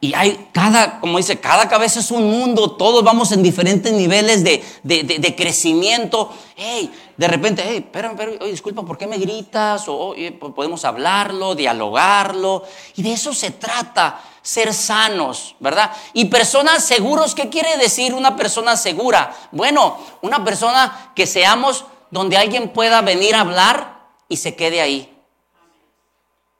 Y 0.00 0.12
hay 0.14 0.50
cada, 0.52 1.00
como 1.00 1.16
dice, 1.16 1.40
cada 1.40 1.66
cabeza 1.66 2.00
es 2.00 2.10
un 2.10 2.30
mundo, 2.30 2.72
todos 2.72 3.02
vamos 3.02 3.32
en 3.32 3.42
diferentes 3.42 3.90
niveles 3.90 4.44
de, 4.44 4.62
de, 4.82 5.34
crecimiento. 5.34 6.30
Hey, 6.56 6.92
de 7.16 7.26
repente, 7.26 7.64
hey, 7.66 7.76
espera, 7.78 8.14
oye, 8.40 8.50
disculpa, 8.50 8.82
¿por 8.82 8.98
qué 8.98 9.06
me 9.06 9.16
gritas? 9.16 9.84
O 9.88 10.14
podemos 10.54 10.84
hablarlo, 10.84 11.54
dialogarlo. 11.54 12.64
Y 12.96 13.02
de 13.02 13.14
eso 13.14 13.32
se 13.32 13.50
trata, 13.52 14.20
ser 14.42 14.74
sanos, 14.74 15.56
¿verdad? 15.58 15.90
Y 16.12 16.26
personas 16.26 16.84
seguros, 16.84 17.34
¿qué 17.34 17.48
quiere 17.48 17.78
decir 17.78 18.12
una 18.12 18.36
persona 18.36 18.76
segura? 18.76 19.34
Bueno, 19.52 19.96
una 20.20 20.44
persona 20.44 21.12
que 21.14 21.26
seamos 21.26 21.86
donde 22.10 22.36
alguien 22.36 22.68
pueda 22.68 23.00
venir 23.00 23.34
a 23.34 23.40
hablar 23.40 24.00
y 24.28 24.36
se 24.36 24.54
quede 24.54 24.82
ahí. 24.82 25.10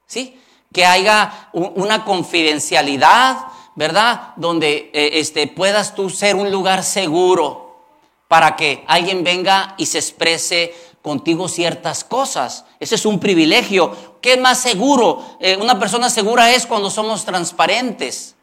¿Sí? 0.06 0.40
Que 0.74 0.84
haya 0.84 1.48
una 1.52 2.04
confidencialidad, 2.04 3.38
¿verdad? 3.76 4.34
Donde 4.36 4.90
eh, 4.92 5.10
este, 5.14 5.46
puedas 5.46 5.94
tú 5.94 6.10
ser 6.10 6.34
un 6.34 6.50
lugar 6.50 6.82
seguro 6.82 7.78
para 8.26 8.56
que 8.56 8.84
alguien 8.88 9.22
venga 9.22 9.76
y 9.78 9.86
se 9.86 9.98
exprese 9.98 10.74
contigo 11.00 11.48
ciertas 11.48 12.02
cosas. 12.02 12.64
Ese 12.80 12.96
es 12.96 13.06
un 13.06 13.20
privilegio. 13.20 14.18
¿Qué 14.20 14.36
más 14.36 14.58
seguro? 14.58 15.36
Eh, 15.38 15.56
una 15.56 15.78
persona 15.78 16.10
segura 16.10 16.50
es 16.50 16.66
cuando 16.66 16.90
somos 16.90 17.24
transparentes. 17.24 18.34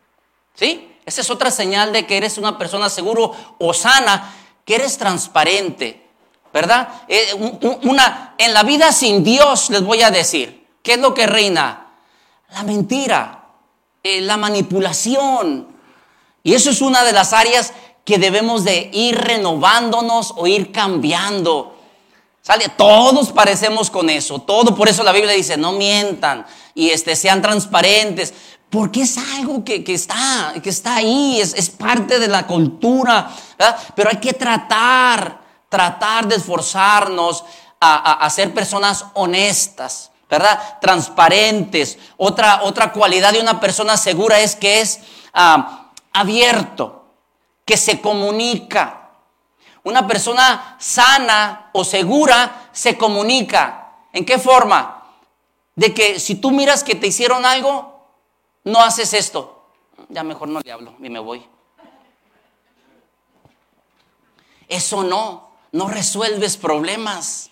¿Sí? 0.55 0.95
Esa 1.05 1.21
es 1.21 1.29
otra 1.29 1.51
señal 1.51 1.91
de 1.91 2.07
que 2.07 2.15
eres 2.15 2.37
una 2.37 2.57
persona 2.57 2.89
seguro 2.89 3.35
o 3.59 3.73
sana, 3.73 4.33
que 4.63 4.75
eres 4.75 4.97
transparente. 4.97 6.07
¿Verdad? 6.53 6.87
Eh, 7.09 7.33
una, 7.83 8.35
en 8.37 8.53
la 8.53 8.63
vida 8.63 8.93
sin 8.93 9.21
Dios, 9.21 9.69
les 9.69 9.83
voy 9.83 10.01
a 10.01 10.11
decir, 10.11 10.67
¿qué 10.81 10.93
es 10.93 10.99
lo 10.99 11.13
que 11.13 11.27
reina? 11.27 11.90
La 12.51 12.63
mentira, 12.63 13.45
eh, 14.03 14.21
la 14.21 14.37
manipulación. 14.37 15.67
Y 16.43 16.53
eso 16.53 16.69
es 16.69 16.81
una 16.81 17.03
de 17.03 17.13
las 17.13 17.33
áreas 17.33 17.73
que 18.03 18.17
debemos 18.17 18.63
de 18.63 18.89
ir 18.93 19.17
renovándonos 19.17 20.33
o 20.35 20.47
ir 20.47 20.71
cambiando. 20.71 21.77
¿Sale? 22.41 22.69
Todos 22.69 23.31
parecemos 23.31 23.91
con 23.91 24.09
eso, 24.09 24.39
todo, 24.39 24.75
por 24.75 24.89
eso 24.89 25.03
la 25.03 25.11
Biblia 25.11 25.33
dice, 25.33 25.57
no 25.57 25.73
mientan 25.73 26.45
y 26.73 26.89
este, 26.89 27.15
sean 27.15 27.39
transparentes, 27.39 28.33
porque 28.71 29.03
es 29.03 29.17
algo 29.35 29.63
que, 29.63 29.83
está, 29.87 30.55
que 30.63 30.71
está 30.71 30.95
ahí, 30.95 31.39
es, 31.39 31.53
es 31.53 31.69
parte 31.69 32.17
de 32.17 32.27
la 32.27 32.47
cultura, 32.47 33.31
pero 33.95 34.09
hay 34.09 34.17
que 34.17 34.33
tratar, 34.33 35.39
tratar 35.69 36.27
de 36.27 36.37
esforzarnos 36.37 37.43
a, 37.79 38.25
a 38.25 38.29
ser 38.31 38.53
personas 38.55 39.05
honestas. 39.13 40.10
¿Verdad? 40.31 40.79
Transparentes. 40.79 41.99
Otra, 42.15 42.63
otra 42.63 42.93
cualidad 42.93 43.33
de 43.33 43.41
una 43.41 43.59
persona 43.59 43.97
segura 43.97 44.39
es 44.39 44.55
que 44.55 44.79
es 44.79 45.01
ah, 45.33 45.91
abierto, 46.13 47.03
que 47.65 47.75
se 47.75 47.99
comunica. 47.99 49.09
Una 49.83 50.07
persona 50.07 50.77
sana 50.79 51.69
o 51.73 51.83
segura 51.83 52.69
se 52.71 52.97
comunica. 52.97 53.91
¿En 54.13 54.23
qué 54.23 54.39
forma? 54.39 55.03
De 55.75 55.93
que 55.93 56.17
si 56.17 56.35
tú 56.35 56.51
miras 56.51 56.83
que 56.85 56.95
te 56.95 57.07
hicieron 57.07 57.45
algo, 57.45 58.07
no 58.63 58.79
haces 58.79 59.13
esto. 59.13 59.65
Ya 60.07 60.23
mejor 60.23 60.47
no 60.47 60.61
le 60.61 60.71
hablo 60.71 60.95
y 61.01 61.09
me 61.09 61.19
voy. 61.19 61.45
Eso 64.69 65.03
no, 65.03 65.51
no 65.73 65.89
resuelves 65.89 66.55
problemas 66.55 67.50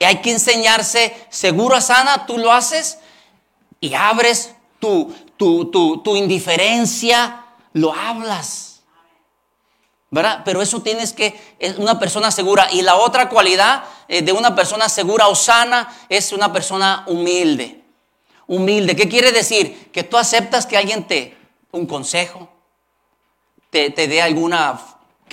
hay 0.00 0.20
que 0.20 0.32
enseñarse 0.32 1.14
seguro 1.30 1.76
a 1.76 1.80
sana, 1.80 2.26
tú 2.26 2.38
lo 2.38 2.52
haces 2.52 2.98
y 3.80 3.94
abres 3.94 4.54
tu, 4.78 5.14
tu, 5.36 5.70
tu, 6.02 6.16
indiferencia, 6.16 7.44
lo 7.72 7.92
hablas. 7.92 8.82
¿verdad? 10.10 10.42
Pero 10.44 10.62
eso 10.62 10.80
tienes 10.80 11.12
que, 11.12 11.38
es 11.58 11.76
una 11.76 11.98
persona 11.98 12.30
segura. 12.30 12.68
Y 12.70 12.82
la 12.82 12.96
otra 12.96 13.28
cualidad 13.28 13.84
eh, 14.08 14.22
de 14.22 14.32
una 14.32 14.54
persona 14.54 14.88
segura 14.88 15.28
o 15.28 15.34
sana 15.34 15.92
es 16.08 16.32
una 16.32 16.52
persona 16.52 17.04
humilde. 17.08 17.82
Humilde, 18.46 18.94
¿qué 18.94 19.08
quiere 19.08 19.32
decir? 19.32 19.90
Que 19.90 20.02
tú 20.04 20.16
aceptas 20.16 20.66
que 20.66 20.76
alguien 20.76 21.06
te, 21.06 21.36
un 21.72 21.86
consejo, 21.86 22.48
te, 23.70 23.90
te 23.90 24.06
dé 24.06 24.22
alguna 24.22 24.78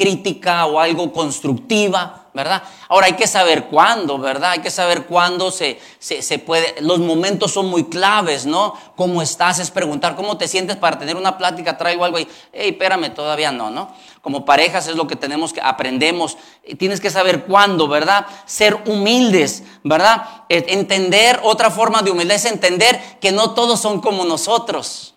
crítica 0.01 0.65
o 0.65 0.79
algo 0.79 1.13
constructiva. 1.13 2.21
¿verdad? 2.33 2.63
Ahora 2.87 3.07
hay 3.07 3.13
que 3.13 3.27
saber 3.27 3.65
cuándo, 3.65 4.17
¿verdad? 4.17 4.51
Hay 4.51 4.59
que 4.59 4.71
saber 4.71 5.05
cuándo 5.05 5.51
se, 5.51 5.79
se, 5.99 6.39
puede, 6.39 6.75
los 6.79 6.99
momentos 6.99 7.51
son 7.51 7.67
muy 7.67 7.85
claves, 7.85 8.45
¿no? 8.45 8.73
¿Cómo 8.95 9.21
estás? 9.21 9.59
Es 9.59 9.69
preguntar, 9.69 10.15
¿cómo 10.15 10.37
te 10.37 10.47
sientes 10.47 10.77
para 10.77 10.97
tener 10.97 11.17
una 11.17 11.37
plática? 11.37 11.77
Traigo 11.77 12.05
algo 12.05 12.19
y, 12.19 12.27
hey, 12.53 12.69
espérame, 12.69 13.13
todavía 13.13 13.51
no, 13.51 13.69
¿no? 13.69 13.93
Como 14.21 14.45
parejas 14.45 14.87
es 14.87 14.95
lo 14.95 15.07
que 15.07 15.17
tenemos 15.17 15.51
que, 15.51 15.59
aprendemos, 15.59 16.37
tienes 16.79 17.01
que 17.01 17.09
saber 17.09 17.43
cuándo, 17.43 17.89
¿verdad? 17.89 18.25
Ser 18.45 18.81
humildes, 18.85 19.63
¿verdad? 19.83 20.45
E, 20.47 20.63
entender, 20.69 21.41
otra 21.43 21.69
forma 21.69 22.01
de 22.01 22.11
humildad 22.11 22.37
es 22.37 22.45
entender 22.45 23.19
que 23.19 23.33
no 23.33 23.51
todos 23.51 23.81
son 23.81 23.99
como 23.99 24.23
nosotros, 24.23 25.15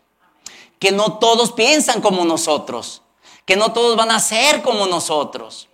que 0.80 0.90
no 0.90 1.18
todos 1.18 1.52
piensan 1.52 2.00
como 2.00 2.24
nosotros, 2.24 3.03
que 3.44 3.56
no 3.56 3.72
todos 3.72 3.96
van 3.96 4.10
a 4.10 4.20
ser 4.20 4.62
como 4.62 4.86
nosotros. 4.86 5.68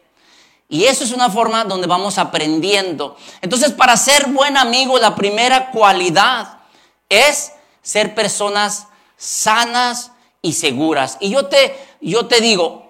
Y 0.68 0.84
eso 0.84 1.02
es 1.02 1.12
una 1.12 1.30
forma 1.30 1.64
donde 1.64 1.88
vamos 1.88 2.16
aprendiendo. 2.18 3.16
Entonces, 3.40 3.72
para 3.72 3.96
ser 3.96 4.28
buen 4.28 4.56
amigo, 4.56 4.98
la 4.98 5.16
primera 5.16 5.70
cualidad 5.70 6.60
es 7.08 7.52
ser 7.82 8.14
personas 8.14 8.86
sanas 9.16 10.12
y 10.42 10.52
seguras. 10.52 11.16
Y 11.20 11.30
yo 11.30 11.46
te, 11.46 11.76
yo 12.00 12.26
te 12.26 12.40
digo, 12.40 12.86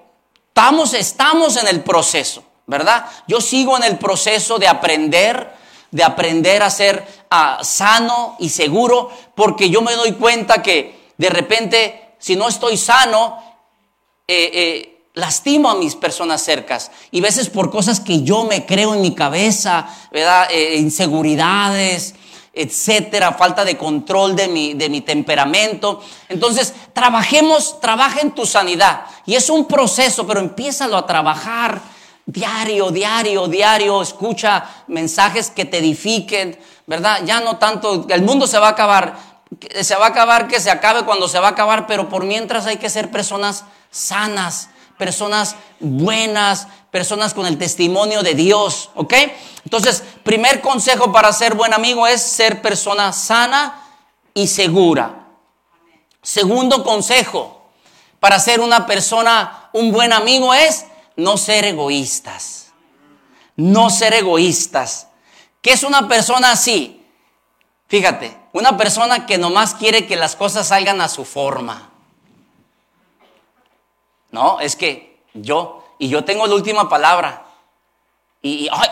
estamos, 0.49 0.93
estamos 0.93 1.57
en 1.57 1.69
el 1.69 1.83
proceso, 1.83 2.45
¿verdad? 2.67 3.07
Yo 3.27 3.41
sigo 3.41 3.77
en 3.79 3.85
el 3.85 3.99
proceso 3.99 4.59
de 4.59 4.69
aprender, 4.69 5.51
de 5.91 6.05
aprender 6.05 6.63
a 6.63 6.69
ser 6.69 7.25
ah, 7.31 7.61
sano 7.63 8.37
y 8.39 8.51
seguro, 8.51 9.11
porque 9.35 9.71
yo 9.71 9.81
me 9.81 9.95
doy 9.95 10.13
cuenta 10.13 10.63
que 10.63 11.13
de 11.17 11.31
repente, 11.31 12.15
si 12.19 12.37
no 12.37 12.47
estoy 12.47 12.77
sano, 12.77 13.50
eh, 14.33 14.51
eh, 14.55 15.07
lastimo 15.15 15.69
a 15.69 15.75
mis 15.75 15.97
personas 15.97 16.41
cercas 16.41 16.93
y 17.11 17.21
veces 17.21 17.51
por 17.51 17.69
cosas 17.69 17.99
que 17.99 18.23
yo 18.23 18.45
me 18.45 18.65
creo 18.65 18.95
en 18.95 19.01
mi 19.01 19.13
cabeza, 19.13 19.89
¿verdad? 20.13 20.47
Eh, 20.53 20.77
inseguridades, 20.77 22.15
etcétera, 22.53 23.33
falta 23.33 23.65
de 23.65 23.77
control 23.77 24.37
de 24.37 24.47
mi, 24.47 24.75
de 24.75 24.89
mi 24.89 25.01
temperamento. 25.01 26.01
Entonces, 26.29 26.73
trabajemos, 26.93 27.81
trabaja 27.81 28.21
en 28.21 28.31
tu 28.31 28.47
sanidad. 28.47 29.01
Y 29.27 29.35
es 29.35 29.51
un 29.51 29.67
proceso, 29.67 30.25
pero 30.29 30.39
empiézalo 30.39 30.97
a 30.97 31.07
trabajar 31.09 31.81
diario, 32.25 32.93
diario, 32.93 33.49
diario. 33.49 34.01
Escucha 34.01 34.65
mensajes 34.87 35.51
que 35.51 35.65
te 35.65 35.79
edifiquen, 35.79 36.57
¿verdad? 36.87 37.23
Ya 37.25 37.41
no 37.41 37.57
tanto, 37.57 38.07
el 38.09 38.23
mundo 38.23 38.47
se 38.47 38.61
va 38.61 38.69
a 38.69 38.71
acabar, 38.71 39.17
se 39.81 39.97
va 39.97 40.07
a 40.07 40.11
acabar 40.11 40.47
que 40.47 40.61
se 40.61 40.71
acabe 40.71 41.03
cuando 41.03 41.27
se 41.27 41.41
va 41.41 41.49
a 41.49 41.51
acabar, 41.51 41.89
pero 41.89 42.09
por 42.09 42.25
mientras 42.25 42.67
hay 42.67 42.77
que 42.77 42.89
ser 42.89 43.11
personas 43.11 43.65
sanas 43.91 44.71
personas 45.01 45.57
buenas, 45.81 46.69
personas 46.91 47.33
con 47.33 47.47
el 47.47 47.59
testimonio 47.59 48.23
de 48.23 48.35
Dios, 48.35 48.91
¿ok? 48.95 49.15
Entonces, 49.65 50.05
primer 50.23 50.61
consejo 50.61 51.11
para 51.11 51.33
ser 51.33 51.55
buen 51.55 51.73
amigo 51.73 52.07
es 52.07 52.21
ser 52.21 52.61
persona 52.61 53.13
sana 53.13 53.83
y 54.35 54.47
segura. 54.47 55.27
Segundo 56.23 56.85
consejo 56.85 57.63
para 58.21 58.39
ser 58.39 58.61
una 58.61 58.87
persona, 58.87 59.71
un 59.73 59.91
buen 59.91 60.13
amigo 60.13 60.53
es 60.53 60.85
no 61.17 61.39
ser 61.39 61.65
egoístas. 61.65 62.73
No 63.57 63.89
ser 63.89 64.13
egoístas. 64.13 65.09
¿Qué 65.63 65.73
es 65.73 65.83
una 65.83 66.09
persona 66.09 66.53
así? 66.53 67.07
Fíjate, 67.89 68.37
una 68.53 68.77
persona 68.77 69.27
que 69.27 69.39
nomás 69.39 69.75
quiere 69.75 70.07
que 70.07 70.17
las 70.17 70.37
cosas 70.37 70.69
salgan 70.69 71.01
a 71.01 71.09
su 71.09 71.25
forma. 71.25 71.90
No, 74.31 74.61
es 74.61 74.77
que 74.77 75.25
yo, 75.35 75.85
y 75.99 76.09
yo 76.09 76.25
tengo 76.25 76.47
la 76.47 76.55
última 76.55 76.89
palabra. 76.89 77.47
Y, 78.43 78.69
ay, 78.73 78.89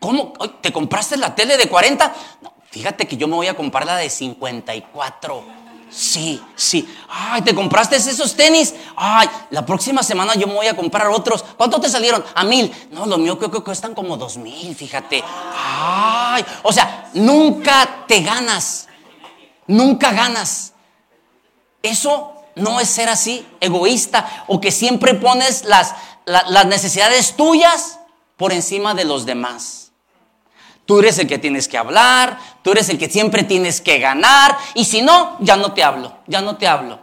¿cómo? 0.00 0.32
¿Te 0.60 0.72
compraste 0.72 1.16
la 1.16 1.34
tele 1.34 1.56
de 1.56 1.68
40? 1.68 2.14
No, 2.42 2.52
fíjate 2.70 3.06
que 3.06 3.16
yo 3.16 3.28
me 3.28 3.36
voy 3.36 3.46
a 3.46 3.54
comprar 3.54 3.86
la 3.86 3.96
de 3.96 4.10
54. 4.10 5.66
Sí, 5.88 6.42
sí. 6.56 6.86
Ay, 7.08 7.42
¿te 7.42 7.54
compraste 7.54 7.96
esos 7.96 8.34
tenis? 8.34 8.74
Ay, 8.96 9.28
la 9.50 9.64
próxima 9.64 10.02
semana 10.02 10.34
yo 10.34 10.46
me 10.46 10.54
voy 10.54 10.66
a 10.66 10.76
comprar 10.76 11.06
otros. 11.06 11.42
¿Cuánto 11.56 11.80
te 11.80 11.88
salieron? 11.88 12.24
A 12.34 12.44
mil. 12.44 12.70
No, 12.90 13.06
lo 13.06 13.18
mío 13.18 13.38
creo 13.38 13.50
que 13.50 13.60
cuestan 13.60 13.94
como 13.94 14.16
dos 14.16 14.36
mil, 14.36 14.74
fíjate. 14.74 15.22
Ay, 15.24 16.44
o 16.64 16.72
sea, 16.72 17.08
nunca 17.14 18.04
te 18.06 18.20
ganas. 18.20 18.88
Nunca 19.68 20.12
ganas. 20.12 20.74
Eso 21.82 22.35
no 22.56 22.80
es 22.80 22.88
ser 22.88 23.08
así, 23.08 23.46
egoísta, 23.60 24.44
o 24.48 24.60
que 24.60 24.72
siempre 24.72 25.14
pones 25.14 25.64
las, 25.64 25.94
necesidades 26.66 27.36
tuyas 27.36 28.00
por 28.36 28.52
encima 28.52 28.94
de 28.94 29.04
los 29.04 29.24
demás. 29.24 29.92
Tú 30.86 30.98
eres 30.98 31.18
el 31.18 31.28
que 31.28 31.38
tienes 31.38 31.68
que 31.68 31.78
hablar, 31.78 32.38
tú 32.62 32.72
eres 32.72 32.88
el 32.88 32.98
que 32.98 33.08
siempre 33.08 33.44
tienes 33.44 33.80
que 33.80 33.98
ganar, 33.98 34.56
y 34.74 34.84
si 34.86 35.02
no, 35.02 35.36
ya 35.40 35.56
no 35.56 35.72
te 35.72 35.84
hablo, 35.84 36.16
ya 36.26 36.40
no 36.40 36.56
te 36.56 36.66
hablo. 36.66 36.98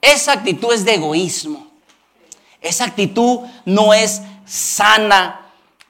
Esa 0.00 0.32
actitud 0.32 0.72
es 0.72 0.84
de 0.84 0.94
egoísmo. 0.94 1.70
Esa 2.60 2.84
actitud 2.84 3.40
no 3.64 3.94
es 3.94 4.20
sana, 4.44 5.38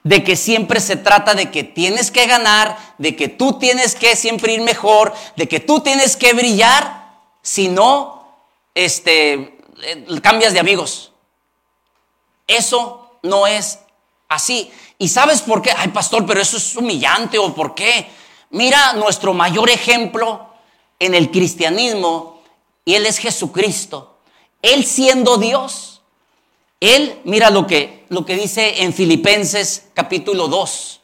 de 0.04 0.24
que 0.24 0.36
siempre 0.36 0.80
se 0.80 0.96
trata 0.96 1.34
de 1.34 1.50
que 1.50 1.62
tienes 1.62 2.10
que 2.10 2.26
ganar, 2.26 2.76
de 2.98 3.14
que 3.14 3.28
tú 3.28 3.58
tienes 3.58 3.94
que 3.94 4.16
siempre 4.16 4.52
ir 4.52 4.60
mejor, 4.60 5.14
de 5.36 5.48
que 5.48 5.60
tú 5.60 5.80
tienes 5.80 6.16
que 6.16 6.32
brillar 6.32 7.01
si 7.42 7.68
no 7.68 8.36
este, 8.74 9.58
eh, 9.82 10.20
cambias 10.22 10.52
de 10.52 10.60
amigos. 10.60 11.12
Eso 12.46 13.18
no 13.22 13.46
es 13.46 13.80
así. 14.28 14.70
¿Y 14.98 15.08
sabes 15.08 15.42
por 15.42 15.60
qué? 15.60 15.72
Ay, 15.76 15.88
pastor, 15.88 16.24
pero 16.24 16.40
eso 16.40 16.56
es 16.56 16.76
humillante 16.76 17.38
o 17.38 17.52
por 17.54 17.74
qué. 17.74 18.08
Mira 18.50 18.92
nuestro 18.94 19.34
mayor 19.34 19.70
ejemplo 19.70 20.48
en 20.98 21.14
el 21.14 21.30
cristianismo 21.30 22.42
y 22.84 22.94
Él 22.94 23.06
es 23.06 23.18
Jesucristo. 23.18 24.18
Él 24.60 24.84
siendo 24.84 25.38
Dios. 25.38 26.02
Él, 26.80 27.20
mira 27.24 27.50
lo 27.50 27.66
que, 27.66 28.04
lo 28.08 28.24
que 28.24 28.36
dice 28.36 28.82
en 28.82 28.92
Filipenses 28.92 29.88
capítulo 29.94 30.48
2. 30.48 31.00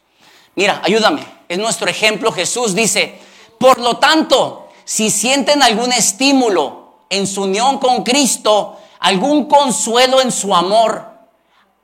Mira, 0.57 0.81
ayúdame. 0.85 1.25
Es 1.49 1.59
nuestro 1.59 1.89
ejemplo. 1.89 2.33
Jesús 2.33 2.75
dice, 2.75 3.19
por 3.59 3.79
lo 3.79 3.97
tanto, 3.97 4.68
si 4.89 5.11
sienten 5.11 5.63
algún 5.63 5.93
estímulo 5.93 7.03
en 7.11 7.27
su 7.27 7.43
unión 7.43 7.77
con 7.77 8.05
Cristo, 8.05 8.79
algún 9.01 9.45
consuelo 9.45 10.23
en 10.23 10.33
su 10.33 10.55
amor, 10.55 11.05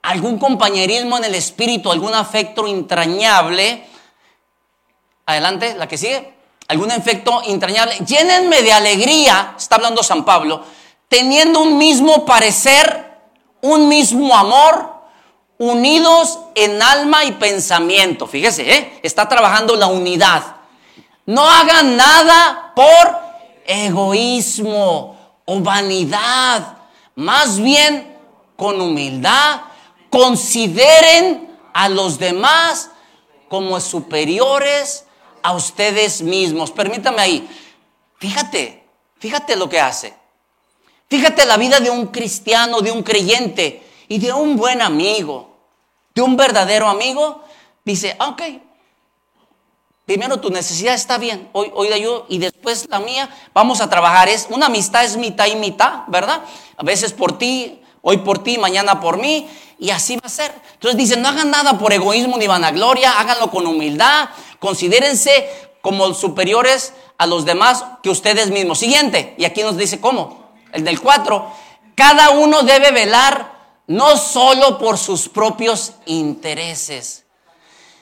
algún 0.01 0.39
compañerismo 0.39 1.15
en 1.19 1.25
el 1.25 1.35
espíritu, 1.35 1.91
algún 1.91 2.15
afecto 2.15 2.65
entrañable, 2.65 3.87
adelante, 5.27 5.75
la 5.75 5.87
que 5.87 5.99
sigue, 5.99 6.33
algún 6.67 6.91
afecto 6.91 7.43
entrañable, 7.45 7.95
llénenme 7.99 8.63
de 8.63 8.73
alegría, 8.73 9.53
está 9.55 9.75
hablando 9.75 10.01
San 10.01 10.25
Pablo, 10.25 10.63
teniendo 11.07 11.61
un 11.61 11.77
mismo 11.77 12.25
parecer, 12.25 13.19
un 13.61 13.87
mismo 13.87 14.35
amor, 14.35 14.95
unidos 15.59 16.39
en 16.55 16.81
alma 16.81 17.23
y 17.23 17.33
pensamiento. 17.33 18.25
Fíjese, 18.25 18.67
¿eh? 18.67 18.99
está 19.03 19.29
trabajando 19.29 19.75
la 19.75 19.85
unidad. 19.85 20.54
No 21.25 21.49
hagan 21.49 21.97
nada 21.97 22.73
por 22.75 23.17
egoísmo 23.65 25.17
o 25.45 25.59
vanidad. 25.59 26.77
Más 27.15 27.59
bien, 27.59 28.15
con 28.55 28.79
humildad, 28.79 29.61
consideren 30.09 31.57
a 31.73 31.89
los 31.89 32.19
demás 32.19 32.91
como 33.49 33.79
superiores 33.79 35.05
a 35.41 35.53
ustedes 35.53 36.21
mismos. 36.21 36.71
Permítame 36.71 37.21
ahí. 37.21 37.49
Fíjate, 38.17 38.87
fíjate 39.19 39.55
lo 39.55 39.69
que 39.69 39.79
hace. 39.79 40.13
Fíjate 41.09 41.45
la 41.45 41.57
vida 41.57 41.79
de 41.79 41.89
un 41.89 42.07
cristiano, 42.07 42.81
de 42.81 42.91
un 42.91 43.03
creyente 43.03 43.85
y 44.07 44.17
de 44.19 44.33
un 44.33 44.55
buen 44.55 44.81
amigo, 44.81 45.57
de 46.13 46.21
un 46.21 46.35
verdadero 46.35 46.87
amigo. 46.87 47.43
Dice, 47.83 48.17
ok, 48.19 48.41
Primero 50.05 50.39
tu 50.39 50.51
necesidad 50.51 50.93
está 50.93 51.17
bien, 51.17 51.49
hoy, 51.51 51.87
de 51.87 51.95
ayuda 51.95 52.25
y 52.29 52.37
después 52.37 52.87
la 52.89 52.99
mía. 52.99 53.27
Vamos 53.55 53.81
a 53.81 53.89
trabajar. 53.89 54.29
Es, 54.29 54.47
una 54.51 54.67
amistad 54.67 55.03
es 55.03 55.17
mitad 55.17 55.47
y 55.47 55.55
mitad, 55.55 56.03
¿verdad? 56.07 56.41
A 56.77 56.83
veces 56.83 57.11
por 57.11 57.39
ti, 57.39 57.81
hoy 58.03 58.17
por 58.17 58.43
ti, 58.43 58.59
mañana 58.59 58.99
por 58.99 59.17
mí. 59.17 59.49
Y 59.79 59.89
así 59.89 60.15
va 60.17 60.21
a 60.25 60.29
ser. 60.29 60.53
Entonces 60.73 60.95
dicen, 60.95 61.23
no 61.23 61.29
hagan 61.29 61.49
nada 61.49 61.79
por 61.79 61.91
egoísmo 61.91 62.37
ni 62.37 62.45
vanagloria, 62.45 63.19
háganlo 63.19 63.49
con 63.49 63.65
humildad. 63.65 64.29
Considérense 64.59 65.49
como 65.81 66.13
superiores 66.13 66.93
a 67.17 67.25
los 67.25 67.43
demás 67.43 67.83
que 68.03 68.11
ustedes 68.11 68.51
mismos. 68.51 68.77
Siguiente, 68.77 69.33
y 69.39 69.45
aquí 69.45 69.63
nos 69.63 69.75
dice 69.75 69.99
cómo. 69.99 70.51
El 70.71 70.83
del 70.83 71.01
4. 71.01 71.51
Cada 71.95 72.29
uno 72.29 72.61
debe 72.61 72.91
velar 72.91 73.55
no 73.87 74.17
solo 74.17 74.77
por 74.77 74.99
sus 74.99 75.29
propios 75.29 75.93
intereses, 76.05 77.25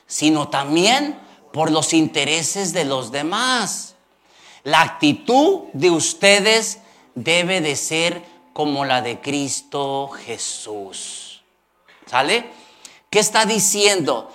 sino 0.06 0.50
también 0.50 1.22
por 1.54 1.70
los 1.70 1.94
intereses 1.94 2.74
de 2.74 2.84
los 2.84 3.12
demás. 3.12 3.94
La 4.63 4.82
actitud 4.82 5.66
de 5.74 5.92
ustedes 5.92 6.80
debe 7.13 7.62
de 7.62 7.76
ser 7.76 8.24
como 8.54 8.86
la 8.86 9.04
de 9.04 9.22
Cristo 9.22 10.10
Jesús. 10.26 11.44
¿Sale? 12.08 12.50
¿Qué 13.12 13.20
está 13.20 13.46
diciendo? 13.46 14.32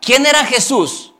¿Quién 0.00 0.24
era 0.24 0.44
Jesús? 0.44 1.12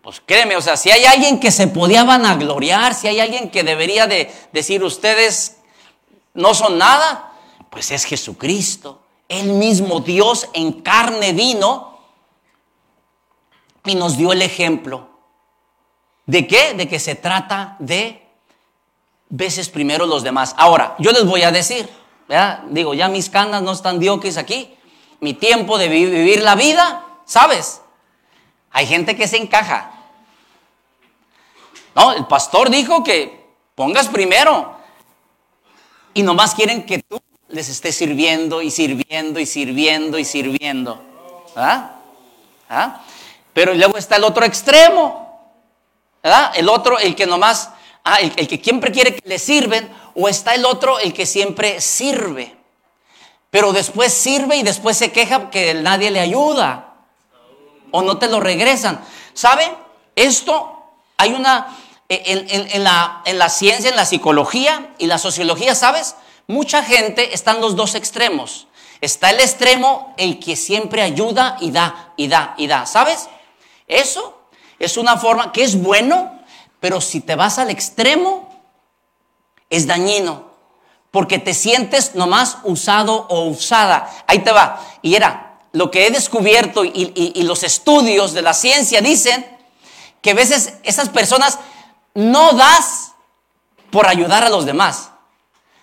Pues 0.00 0.22
créeme, 0.24 0.54
o 0.54 0.62
sea, 0.62 0.76
si 0.76 0.92
hay 0.92 1.04
alguien 1.06 1.40
que 1.40 1.50
se 1.50 1.66
podía 1.66 2.04
vanagloriar, 2.04 2.94
si 2.94 3.08
hay 3.08 3.18
alguien 3.18 3.50
que 3.50 3.64
debería 3.64 4.06
de 4.06 4.32
decir 4.52 4.84
ustedes 4.84 5.56
no 6.34 6.54
son 6.54 6.78
nada, 6.78 7.32
pues 7.68 7.90
es 7.90 8.04
Jesucristo. 8.04 9.02
El 9.28 9.54
mismo 9.54 9.98
Dios 9.98 10.48
en 10.52 10.82
carne 10.82 11.32
vino 11.32 11.87
y 13.84 13.94
nos 13.94 14.16
dio 14.16 14.32
el 14.32 14.42
ejemplo. 14.42 15.08
¿De 16.26 16.46
qué? 16.46 16.74
De 16.74 16.88
que 16.88 16.98
se 16.98 17.14
trata 17.14 17.76
de 17.78 18.26
veces 19.30 19.68
primero 19.68 20.06
los 20.06 20.22
demás. 20.22 20.54
Ahora, 20.58 20.94
yo 20.98 21.10
les 21.12 21.24
voy 21.24 21.42
a 21.42 21.50
decir, 21.50 21.88
digo, 22.70 22.94
ya 22.94 23.08
mis 23.08 23.30
canas 23.30 23.62
no 23.62 23.72
están 23.72 23.98
diokis 23.98 24.36
aquí, 24.36 24.74
mi 25.20 25.34
tiempo 25.34 25.78
de 25.78 25.88
vivir 25.88 26.42
la 26.42 26.54
vida, 26.54 27.04
¿sabes? 27.24 27.80
Hay 28.70 28.86
gente 28.86 29.16
que 29.16 29.26
se 29.26 29.38
encaja. 29.38 29.92
No, 31.94 32.12
el 32.12 32.26
pastor 32.26 32.70
dijo 32.70 33.02
que 33.02 33.48
pongas 33.74 34.08
primero. 34.08 34.76
Y 36.14 36.22
nomás 36.22 36.54
quieren 36.54 36.84
que 36.84 37.02
tú 37.02 37.20
les 37.48 37.68
estés 37.68 37.96
sirviendo 37.96 38.62
y 38.62 38.70
sirviendo 38.70 39.40
y 39.40 39.46
sirviendo 39.46 40.18
y 40.18 40.24
sirviendo. 40.24 41.02
¿Ah? 41.56 41.96
¿Ah? 42.68 43.02
Pero 43.58 43.74
luego 43.74 43.98
está 43.98 44.14
el 44.14 44.22
otro 44.22 44.44
extremo. 44.44 45.50
¿verdad? 46.22 46.52
El 46.54 46.68
otro, 46.68 46.96
el 46.96 47.16
que 47.16 47.26
nomás, 47.26 47.70
ah, 48.04 48.20
el, 48.20 48.46
que 48.46 48.56
siempre 48.56 48.92
quiere 48.92 49.16
que 49.16 49.28
le 49.28 49.36
sirven, 49.40 49.92
o 50.14 50.28
está 50.28 50.54
el 50.54 50.64
otro, 50.64 51.00
el 51.00 51.12
que 51.12 51.26
siempre 51.26 51.80
sirve. 51.80 52.56
Pero 53.50 53.72
después 53.72 54.14
sirve 54.14 54.58
y 54.58 54.62
después 54.62 54.96
se 54.96 55.10
queja 55.10 55.50
que 55.50 55.74
nadie 55.74 56.12
le 56.12 56.20
ayuda. 56.20 56.98
O 57.90 58.02
no 58.02 58.16
te 58.18 58.28
lo 58.28 58.38
regresan. 58.38 59.04
¿Sabe? 59.34 59.68
Esto 60.14 60.92
hay 61.16 61.32
una, 61.32 61.76
en, 62.08 62.84
la, 62.84 63.22
en 63.24 63.38
la 63.38 63.48
ciencia, 63.48 63.90
en 63.90 63.96
la 63.96 64.06
psicología 64.06 64.94
y 64.98 65.08
la 65.08 65.18
sociología, 65.18 65.74
¿sabes? 65.74 66.14
Mucha 66.46 66.84
gente 66.84 67.34
está 67.34 67.50
en 67.50 67.60
los 67.60 67.74
dos 67.74 67.96
extremos. 67.96 68.68
Está 69.00 69.30
el 69.30 69.40
extremo, 69.40 70.14
el 70.16 70.38
que 70.38 70.54
siempre 70.54 71.02
ayuda 71.02 71.56
y 71.60 71.72
da, 71.72 72.12
y 72.16 72.28
da, 72.28 72.54
y 72.56 72.68
da. 72.68 72.86
¿Sabes? 72.86 73.28
Eso 73.88 74.38
es 74.78 74.96
una 74.96 75.16
forma 75.16 75.50
que 75.50 75.64
es 75.64 75.80
bueno, 75.80 76.40
pero 76.78 77.00
si 77.00 77.20
te 77.20 77.34
vas 77.34 77.58
al 77.58 77.70
extremo, 77.70 78.48
es 79.70 79.86
dañino. 79.86 80.48
Porque 81.10 81.38
te 81.38 81.54
sientes 81.54 82.14
nomás 82.14 82.58
usado 82.64 83.26
o 83.28 83.46
usada. 83.46 84.10
Ahí 84.26 84.40
te 84.40 84.52
va. 84.52 84.80
Y 85.02 85.14
era, 85.14 85.58
lo 85.72 85.90
que 85.90 86.06
he 86.06 86.10
descubierto 86.10 86.84
y, 86.84 87.42
los 87.42 87.62
estudios 87.62 88.32
de 88.32 88.42
la 88.42 88.54
ciencia 88.54 89.00
dicen 89.00 89.46
que 90.20 90.30
a 90.30 90.34
veces 90.34 90.74
esas 90.82 91.08
personas 91.08 91.58
no 92.14 92.52
das 92.52 93.12
por 93.90 94.06
ayudar 94.06 94.44
a 94.44 94.50
los 94.50 94.66
demás. 94.66 95.10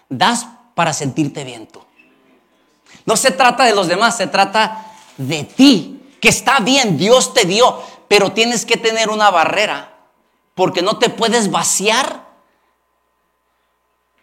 Das 0.10 0.46
para 0.76 0.94
sentirte 0.94 1.44
bien. 1.44 1.68
No 3.06 3.16
se 3.16 3.32
trata 3.32 3.66
de 3.66 3.76
los 3.76 3.88
demás, 3.88 4.18
se 4.18 4.28
trata 4.28 4.94
de 5.18 5.44
ti. 5.44 5.92
Que 6.20 6.30
está 6.30 6.60
bien, 6.60 6.98
Dios 6.98 7.34
te 7.34 7.46
dio, 7.46 7.84
pero 8.08 8.32
tienes 8.32 8.66
que 8.66 8.78
tener 8.78 9.10
una 9.10 9.32
barrera. 9.32 9.92
Porque 10.54 10.82
no 10.82 11.00
te 11.00 11.10
puedes 11.10 11.52
vaciar 11.52 12.26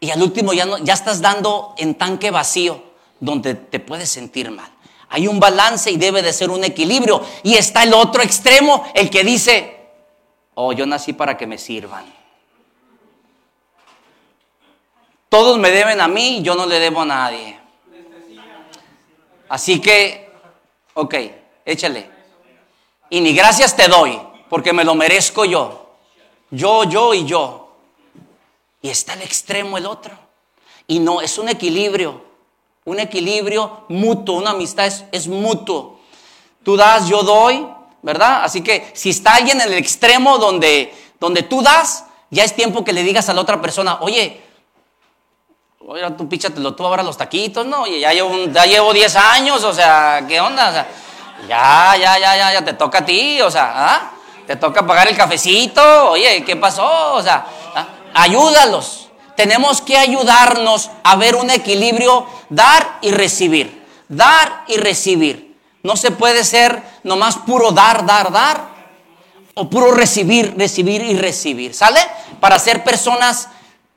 y 0.03 0.11
al 0.11 0.21
último 0.21 0.53
ya, 0.53 0.65
no, 0.65 0.79
ya 0.79 0.95
estás 0.95 1.21
dando 1.21 1.75
en 1.79 1.95
tanque 1.95 2.33
vacío 2.33 2.83
donde 3.21 3.55
te 3.55 3.79
puedes 3.79 4.11
sentir 4.11 4.51
mal. 4.51 4.69
Hay 5.09 5.29
un 5.29 5.39
balance 5.39 5.93
y 5.93 5.97
debe 5.97 6.23
de 6.23 6.33
ser 6.33 6.51
un 6.51 6.65
equilibrio. 6.65 7.23
Y 7.45 7.55
está 7.55 7.85
el 7.85 7.95
otro 7.95 8.21
extremo, 8.21 8.85
el 8.95 9.11
que 9.11 9.23
dice, 9.23 9.91
oh, 10.55 10.73
yo 10.73 10.87
nací 10.87 11.13
para 11.13 11.37
que 11.37 11.47
me 11.47 11.57
sirvan. 11.57 12.05
Todos 15.29 15.57
me 15.57 15.71
deben 15.71 16.01
a 16.01 16.09
mí 16.09 16.39
y 16.39 16.43
yo 16.43 16.57
no 16.57 16.67
le 16.67 16.81
debo 16.81 17.03
a 17.03 17.07
nadie. 17.07 17.61
Así 19.49 19.81
que, 19.81 20.33
ok, 20.95 21.15
échale. 21.65 22.11
Y 23.13 23.21
ni 23.21 23.35
gracias 23.35 23.77
te 23.77 23.89
doy, 23.89 24.19
porque 24.49 24.73
me 24.73 24.85
lo 24.85 24.95
merezco 24.95 25.45
yo. 25.45 25.97
Yo, 26.51 26.85
yo 26.85 27.13
y 27.13 27.27
yo. 27.27 27.69
Y 28.81 28.89
está 28.89 29.13
el 29.13 29.21
extremo 29.21 29.77
el 29.77 29.85
otro. 29.85 30.15
Y 30.87 30.99
no, 30.99 31.21
es 31.21 31.37
un 31.37 31.51
equilibrio. 31.51 32.25
Un 32.87 33.01
equilibrio 33.01 33.85
mutuo, 33.91 34.39
una 34.39 34.53
amistad 34.53 34.87
es, 34.87 35.05
es 35.13 35.29
mutuo. 35.29 36.01
Tú 36.65 36.75
das, 36.75 37.07
yo 37.07 37.23
doy, 37.23 37.69
¿verdad? 38.01 38.45
Así 38.45 38.63
que 38.63 38.91
si 38.95 39.11
está 39.11 39.35
alguien 39.35 39.61
en 39.61 39.69
el 39.69 39.75
extremo 39.75 40.39
donde, 40.39 40.95
donde 41.21 41.43
tú 41.43 41.61
das, 41.61 42.07
ya 42.31 42.45
es 42.45 42.57
tiempo 42.57 42.83
que 42.83 42.95
le 42.95 43.03
digas 43.03 43.29
a 43.29 43.35
la 43.35 43.43
otra 43.43 43.61
persona, 43.61 43.99
oye, 44.01 44.41
Oye, 45.85 46.09
tú 46.13 46.29
píchatelo 46.29 46.75
tú 46.75 46.87
ahora 46.87 47.03
los 47.03 47.17
taquitos, 47.19 47.67
¿no? 47.67 47.83
Oye, 47.83 47.99
ya 47.99 48.13
llevo, 48.13 48.33
ya 48.47 48.65
llevo 48.65 48.95
10 48.95 49.17
años, 49.17 49.65
o 49.65 49.73
sea, 49.75 50.25
¿qué 50.29 50.41
onda? 50.41 50.69
O 50.69 50.73
sea, 50.73 50.89
ya, 51.49 51.97
ya, 51.97 52.19
ya, 52.19 52.37
ya, 52.37 52.53
ya 52.53 52.65
te 52.65 52.75
toca 52.75 52.99
a 52.99 53.05
ti, 53.05 53.41
o 53.41 53.51
sea, 53.51 53.73
¿ah? 53.75 54.11
Te 54.47 54.57
toca 54.57 54.87
pagar 54.87 55.09
el 55.09 55.17
cafecito, 55.17 56.11
oye, 56.11 56.45
¿qué 56.45 56.57
pasó? 56.57 57.15
O 57.15 57.23
sea, 57.23 57.47
¿ah? 57.75 57.87
ayúdalos. 58.15 59.09
Tenemos 59.37 59.81
que 59.81 59.97
ayudarnos 59.97 60.91
a 61.03 61.17
ver 61.17 61.37
un 61.37 61.51
equilibrio, 61.51 62.27
dar 62.51 62.99
y 63.01 63.11
recibir, 63.11 63.83
dar 64.09 64.65
y 64.69 64.77
recibir. 64.77 65.57
No 65.83 65.97
se 65.97 66.11
puede 66.11 66.45
ser 66.45 66.83
nomás 67.03 67.37
puro 67.39 67.73
dar, 67.73 68.05
dar, 68.05 68.31
dar, 68.31 68.73
o 69.55 69.69
puro 69.69 69.93
recibir, 69.93 70.55
recibir 70.57 71.03
y 71.03 71.17
recibir, 71.17 71.75
¿sale? 71.75 72.01
Para 72.41 72.59
ser 72.59 72.85
personas 72.85 73.49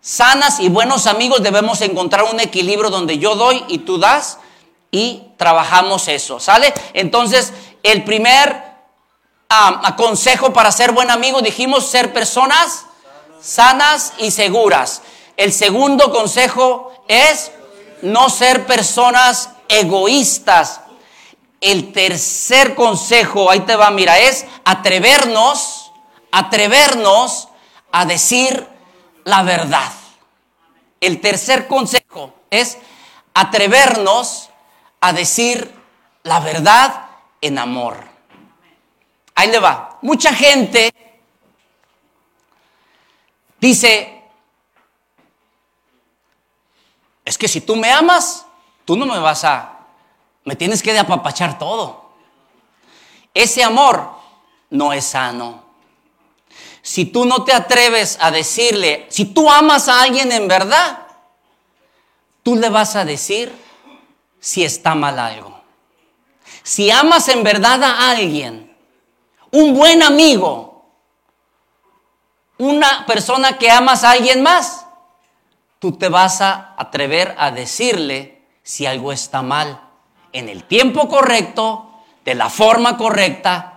sanas 0.02 0.60
y 0.60 0.70
buenos 0.70 1.08
amigos 1.08 1.42
debemos 1.42 1.82
encontrar 1.82 2.26
un 2.32 2.40
equilibrio 2.40 2.90
donde 2.90 3.18
yo 3.18 3.36
doy 3.36 3.64
y 3.68 3.80
tú 3.80 3.98
das 3.98 4.40
y 4.92 5.24
trabajamos 5.38 6.08
eso, 6.08 6.40
¿sale? 6.40 6.74
Entonces, 6.94 7.52
el 7.84 8.04
primer 8.04 8.64
consejo 9.98 10.52
para 10.54 10.72
ser 10.72 10.92
buen 10.92 11.12
amigo 11.12 11.42
dijimos 11.42 11.86
ser 11.86 12.12
personas 12.14 12.86
sanas 13.42 14.14
y 14.18 14.32
seguras. 14.32 15.02
El 15.38 15.54
segundo 15.54 16.12
consejo 16.12 16.94
es 17.08 17.52
no 18.02 18.30
ser 18.30 18.66
personas 18.66 19.50
egoístas. 19.70 20.82
El 21.62 21.92
tercer 21.92 22.76
consejo, 22.76 23.50
ahí 23.50 23.62
te 23.62 23.76
va, 23.76 23.92
mira, 23.92 24.20
es 24.20 24.46
atrevernos, 24.64 25.92
atrevernos 26.32 27.50
a 27.92 28.06
decir 28.06 28.68
la 29.24 29.44
verdad. 29.44 29.92
El 31.00 31.22
tercer 31.22 31.68
consejo 31.68 32.34
es 32.50 32.78
atrevernos 33.34 34.50
a 35.08 35.14
decir 35.14 35.74
la 36.24 36.40
verdad 36.40 37.10
en 37.42 37.58
amor. 37.58 38.04
Ahí 39.36 39.52
le 39.52 39.60
va. 39.60 40.00
Mucha 40.02 40.34
gente 40.34 40.94
dice, 43.60 44.24
es 47.24 47.38
que 47.38 47.48
si 47.48 47.62
tú 47.62 47.76
me 47.76 47.92
amas, 47.92 48.46
tú 48.86 48.96
no 48.96 49.06
me 49.06 49.20
vas 49.20 49.44
a, 49.44 49.80
me 50.44 50.56
tienes 50.56 50.82
que 50.82 50.94
de 50.94 51.00
apapachar 51.00 51.58
todo. 51.58 52.12
Ese 53.34 53.64
amor 53.64 54.10
no 54.70 54.94
es 54.94 55.06
sano 55.06 55.66
si 56.86 57.06
tú 57.06 57.26
no 57.26 57.44
te 57.44 57.52
atreves 57.52 58.16
a 58.22 58.30
decirle, 58.30 59.08
si 59.10 59.26
tú 59.26 59.50
amas 59.50 59.88
a 59.88 60.04
alguien 60.04 60.32
en 60.32 60.48
verdad, 60.48 61.00
tú 62.44 62.56
le 62.56 62.70
vas 62.70 62.96
a 62.96 63.04
decir 63.04 63.52
si 64.46 64.64
está 64.64 64.94
mal 64.94 65.18
algo. 65.18 65.60
Si 66.62 66.92
amas 66.92 67.30
en 67.30 67.42
verdad 67.42 67.82
a 67.82 68.12
alguien, 68.12 68.78
un 69.50 69.74
buen 69.74 70.04
amigo, 70.04 70.86
una 72.60 73.08
persona 73.08 73.58
que 73.58 73.72
amas 73.72 74.04
a 74.04 74.12
alguien 74.12 74.44
más, 74.44 74.86
tú 75.80 75.94
te 75.94 76.10
vas 76.10 76.42
a 76.42 76.76
atrever 76.78 77.34
a 77.40 77.50
decirle 77.50 78.46
si 78.62 78.86
algo 78.86 79.12
está 79.12 79.42
mal 79.42 79.82
en 80.32 80.48
el 80.48 80.66
tiempo 80.66 81.10
correcto, 81.10 82.04
de 82.24 82.36
la 82.36 82.52
forma 82.52 82.98
correcta 82.98 83.76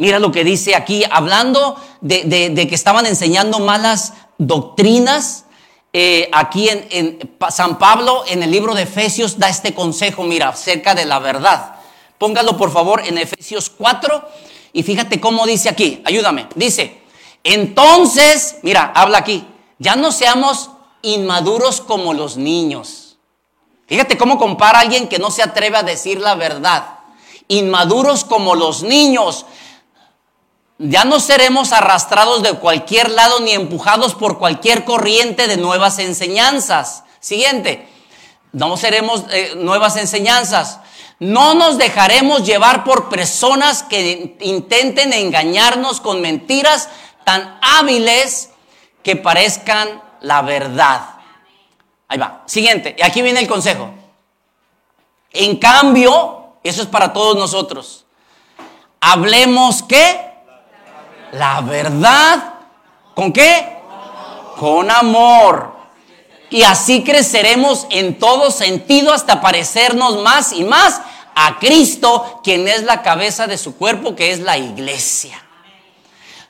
Mira 0.00 0.18
lo 0.18 0.32
que 0.32 0.44
dice 0.44 0.74
aquí, 0.74 1.04
hablando 1.10 1.76
de, 2.00 2.66
que 2.66 2.74
estaban 2.74 3.04
enseñando 3.04 3.58
malas 3.58 4.14
doctrinas. 4.38 5.44
Eh, 5.92 6.28
aquí 6.32 6.68
en, 6.68 7.36
San 7.50 7.78
Pablo, 7.78 8.24
en 8.28 8.42
el 8.42 8.50
libro 8.50 8.74
de 8.74 8.82
Efesios, 8.82 9.38
da 9.38 9.48
este 9.48 9.74
consejo, 9.74 10.22
mira, 10.22 10.48
acerca 10.50 10.94
de 10.94 11.04
la 11.04 11.18
verdad. 11.18 11.76
Póngalo 12.18 12.56
por 12.56 12.72
favor 12.72 13.02
en 13.04 13.18
Efesios 13.18 13.70
4 13.70 14.28
y 14.72 14.82
fíjate 14.82 15.20
cómo 15.20 15.46
dice 15.46 15.68
aquí, 15.68 16.00
ayúdame. 16.04 16.46
Dice, 16.54 17.00
entonces, 17.42 18.58
mira, 18.62 18.92
habla 18.94 19.18
aquí, 19.18 19.44
ya 19.78 19.96
no 19.96 20.12
seamos 20.12 20.70
inmaduros 21.02 21.80
como 21.80 22.14
los 22.14 22.36
niños. 22.36 23.16
Fíjate 23.86 24.16
cómo 24.16 24.38
compara 24.38 24.78
a 24.78 24.82
alguien 24.82 25.08
que 25.08 25.18
no 25.18 25.32
se 25.32 25.42
atreve 25.42 25.76
a 25.76 25.82
decir 25.82 26.20
la 26.20 26.36
verdad. 26.36 26.98
Inmaduros 27.48 28.24
como 28.24 28.54
los 28.54 28.84
niños, 28.84 29.46
ya 30.82 31.04
no 31.04 31.20
seremos 31.20 31.72
arrastrados 31.72 32.42
de 32.42 32.54
cualquier 32.54 33.10
lado 33.10 33.40
ni 33.40 33.52
empujados 33.52 34.14
por 34.14 34.38
cualquier 34.38 34.86
corriente 34.86 35.46
de 35.46 35.58
nuevas 35.58 35.98
enseñanzas. 35.98 37.04
Siguiente, 37.20 37.86
no 38.52 38.78
seremos 38.78 39.24
eh, 39.30 39.52
nuevas 39.56 39.96
enseñanzas. 39.96 40.80
No 41.18 41.52
nos 41.52 41.76
dejaremos 41.76 42.46
llevar 42.46 42.82
por 42.82 43.10
personas 43.10 43.82
que 43.82 44.38
intenten 44.40 45.12
engañarnos 45.12 46.00
con 46.00 46.22
mentiras 46.22 46.88
tan 47.24 47.58
hábiles 47.60 48.48
que 49.02 49.16
parezcan 49.16 50.02
la 50.22 50.40
verdad. 50.40 51.02
Ahí 52.08 52.16
va. 52.16 52.42
Siguiente, 52.46 52.96
y 52.98 53.02
aquí 53.02 53.20
viene 53.20 53.40
el 53.40 53.48
consejo. 53.48 53.90
En 55.30 55.56
cambio, 55.58 56.54
eso 56.62 56.80
es 56.80 56.88
para 56.88 57.12
todos 57.12 57.36
nosotros. 57.36 58.06
Hablemos 58.98 59.82
qué? 59.82 60.29
La 61.32 61.60
verdad. 61.60 62.54
¿Con 63.14 63.32
qué? 63.32 63.78
Con 64.56 64.90
amor. 64.90 65.76
Y 66.50 66.62
así 66.62 67.04
creceremos 67.04 67.86
en 67.90 68.18
todo 68.18 68.50
sentido 68.50 69.12
hasta 69.12 69.40
parecernos 69.40 70.22
más 70.22 70.52
y 70.52 70.64
más 70.64 71.00
a 71.34 71.58
Cristo, 71.58 72.40
quien 72.42 72.66
es 72.66 72.82
la 72.82 73.02
cabeza 73.02 73.46
de 73.46 73.56
su 73.56 73.76
cuerpo, 73.76 74.16
que 74.16 74.32
es 74.32 74.40
la 74.40 74.58
iglesia. 74.58 75.40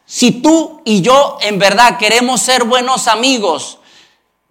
Si 0.06 0.32
tú 0.32 0.80
y 0.84 1.02
yo 1.02 1.38
en 1.42 1.58
verdad 1.58 1.98
queremos 1.98 2.40
ser 2.40 2.64
buenos 2.64 3.06
amigos 3.06 3.78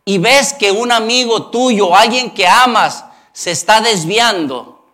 y 0.06 0.20
ves 0.20 0.54
que 0.54 0.72
un 0.72 0.92
amigo 0.92 1.48
tuyo, 1.48 1.96
alguien 1.96 2.32
que 2.32 2.48
amas, 2.48 3.04
se 3.34 3.52
está 3.52 3.82
desviando, 3.82 4.86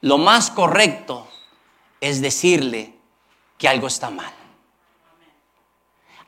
lo 0.00 0.18
más 0.18 0.50
correcto 0.50 1.26
es 2.00 2.20
decirle 2.20 2.94
que 3.58 3.68
algo 3.68 3.86
está 3.86 4.10
mal. 4.10 4.37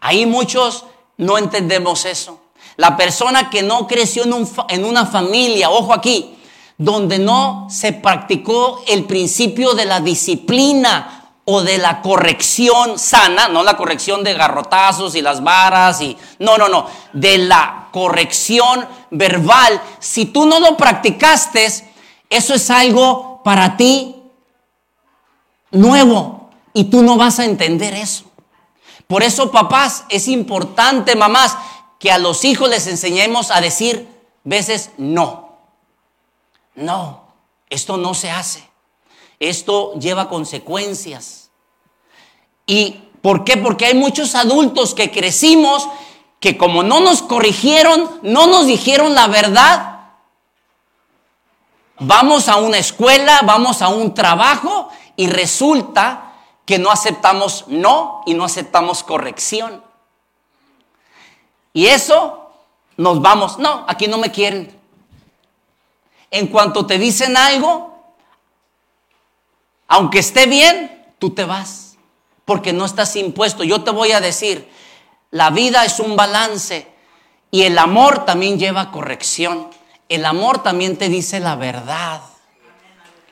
Ahí 0.00 0.26
muchos 0.26 0.84
no 1.16 1.38
entendemos 1.38 2.04
eso. 2.04 2.40
La 2.76 2.96
persona 2.96 3.50
que 3.50 3.62
no 3.62 3.86
creció 3.86 4.24
en, 4.24 4.48
en, 4.68 4.84
una 4.84 5.06
familia, 5.06 5.70
ojo 5.70 5.92
aquí, 5.92 6.38
donde 6.78 7.18
no 7.18 7.66
se 7.70 7.92
practicó 7.92 8.82
el 8.88 9.04
principio 9.04 9.74
de 9.74 9.84
la 9.84 10.00
disciplina 10.00 11.20
o 11.44 11.62
de 11.62 11.78
la 11.78 12.00
corrección 12.00 12.98
sana, 12.98 13.48
no 13.48 13.62
la 13.62 13.76
corrección 13.76 14.22
de 14.24 14.34
garrotazos 14.34 15.14
y 15.14 15.20
las 15.20 15.42
varas 15.42 16.00
y 16.00 16.16
no, 16.38 16.56
no, 16.56 16.68
no, 16.68 16.86
de 17.12 17.38
la 17.38 17.88
corrección 17.90 18.86
verbal. 19.10 19.80
Si 19.98 20.26
tú 20.26 20.46
no 20.46 20.60
lo 20.60 20.76
practicaste, 20.76 21.66
eso 22.30 22.54
es 22.54 22.70
algo 22.70 23.42
para 23.42 23.76
ti 23.76 24.16
nuevo 25.72 26.50
y 26.72 26.84
tú 26.84 27.02
no 27.02 27.16
vas 27.16 27.40
a 27.40 27.44
entender 27.44 27.94
eso. 27.94 28.30
Por 29.11 29.25
eso, 29.25 29.51
papás, 29.51 30.05
es 30.09 30.29
importante, 30.29 31.16
mamás, 31.16 31.57
que 31.99 32.12
a 32.12 32.18
los 32.18 32.44
hijos 32.44 32.70
les 32.70 32.87
enseñemos 32.87 33.51
a 33.51 33.61
decir 33.61 34.09
veces 34.44 34.92
no. 34.99 35.57
No, 36.77 37.25
esto 37.68 37.96
no 37.96 38.14
se 38.14 38.31
hace. 38.31 38.70
Esto 39.40 39.94
lleva 39.99 40.29
consecuencias. 40.29 41.51
¿Y 42.66 43.03
por 43.20 43.42
qué? 43.42 43.57
Porque 43.57 43.87
hay 43.87 43.94
muchos 43.94 44.37
adultos 44.37 44.94
que 44.94 45.11
crecimos 45.11 45.88
que 46.38 46.57
como 46.57 46.85
no 46.85 47.01
nos 47.01 47.20
corrigieron, 47.20 48.20
no 48.23 48.46
nos 48.46 48.66
dijeron 48.66 49.16
la 49.16 49.27
verdad, 49.27 50.03
vamos 51.99 52.49
a 52.49 52.59
una 52.59 52.79
escuela, 52.79 53.40
vamos 53.42 53.83
a 53.83 53.88
un 53.88 54.14
trabajo 54.14 54.88
y 55.16 55.27
resulta 55.27 56.30
que 56.70 56.78
no 56.78 56.92
aceptamos 56.92 57.64
no 57.66 58.22
y 58.26 58.35
no 58.35 58.44
aceptamos 58.44 59.02
corrección. 59.02 59.83
Y 61.72 61.87
eso 61.88 62.48
nos 62.96 63.20
vamos, 63.20 63.59
no, 63.59 63.85
aquí 63.88 64.06
no 64.06 64.18
me 64.18 64.30
quieren. 64.30 64.72
En 66.30 66.46
cuanto 66.46 66.87
te 66.87 66.96
dicen 66.96 67.37
algo, 67.37 68.14
aunque 69.88 70.20
esté 70.20 70.46
bien, 70.46 71.12
tú 71.18 71.30
te 71.30 71.44
vas, 71.44 71.96
porque 72.44 72.72
no 72.72 72.85
estás 72.85 73.16
impuesto. 73.16 73.64
Yo 73.64 73.83
te 73.83 73.90
voy 73.90 74.12
a 74.12 74.20
decir, 74.20 74.70
la 75.33 75.50
vida 75.50 75.85
es 75.85 75.98
un 75.98 76.14
balance 76.14 76.87
y 77.50 77.62
el 77.62 77.78
amor 77.78 78.24
también 78.24 78.61
lleva 78.61 78.92
corrección. 78.92 79.70
El 80.09 80.24
amor 80.24 80.62
también 80.62 80.96
te 80.96 81.09
dice 81.09 81.40
la 81.40 81.56
verdad. 81.56 82.20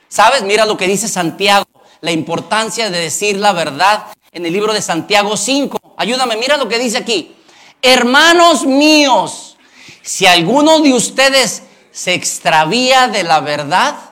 ¿Sabes? 0.09 0.43
Mira 0.43 0.65
lo 0.65 0.75
que 0.75 0.87
dice 0.87 1.07
Santiago, 1.07 1.68
la 2.01 2.11
importancia 2.11 2.89
de 2.89 2.99
decir 2.99 3.37
la 3.37 3.53
verdad 3.53 4.05
en 4.31 4.45
el 4.45 4.53
libro 4.53 4.73
de 4.73 4.81
Santiago 4.81 5.35
5. 5.35 5.95
Ayúdame, 5.97 6.37
mira 6.37 6.57
lo 6.57 6.67
que 6.67 6.79
dice 6.79 6.97
aquí. 6.97 7.35
Hermanos 7.81 8.65
míos, 8.65 9.57
si 10.01 10.25
alguno 10.25 10.79
de 10.79 10.93
ustedes 10.93 11.63
se 11.91 12.13
extravía 12.13 13.07
de 13.07 13.23
la 13.23 13.39
verdad, 13.39 14.09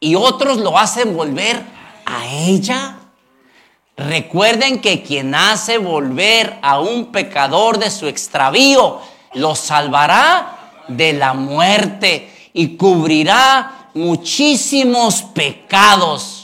y 0.00 0.14
otros 0.14 0.56
lo 0.56 0.78
hacen 0.78 1.14
volver 1.14 1.62
a 2.06 2.26
ella. 2.26 2.96
Recuerden 3.96 4.80
que 4.80 5.02
quien 5.02 5.34
hace 5.34 5.76
volver 5.76 6.58
a 6.62 6.80
un 6.80 7.12
pecador 7.12 7.78
de 7.78 7.90
su 7.90 8.06
extravío, 8.06 9.00
lo 9.34 9.54
salvará 9.54 10.84
de 10.88 11.12
la 11.12 11.34
muerte 11.34 12.50
y 12.54 12.76
cubrirá 12.78 13.90
muchísimos 13.92 15.22
pecados. 15.22 16.39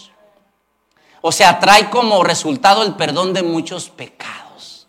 O 1.28 1.32
sea, 1.32 1.58
trae 1.58 1.90
como 1.90 2.22
resultado 2.22 2.84
el 2.84 2.94
perdón 2.94 3.32
de 3.32 3.42
muchos 3.42 3.90
pecados. 3.90 4.86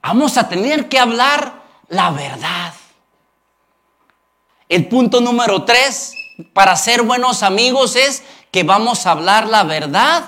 Vamos 0.00 0.36
a 0.36 0.48
tener 0.48 0.88
que 0.88 1.00
hablar 1.00 1.60
la 1.88 2.12
verdad. 2.12 2.72
El 4.68 4.86
punto 4.86 5.20
número 5.20 5.64
tres 5.64 6.14
para 6.52 6.76
ser 6.76 7.02
buenos 7.02 7.42
amigos 7.42 7.96
es 7.96 8.22
que 8.52 8.62
vamos 8.62 9.06
a 9.06 9.10
hablar 9.10 9.48
la 9.48 9.64
verdad 9.64 10.22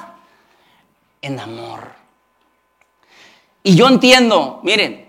en 1.23 1.39
amor. 1.39 1.93
Y 3.63 3.77
yo 3.77 3.87
entiendo, 3.87 4.59
miren, 4.65 5.09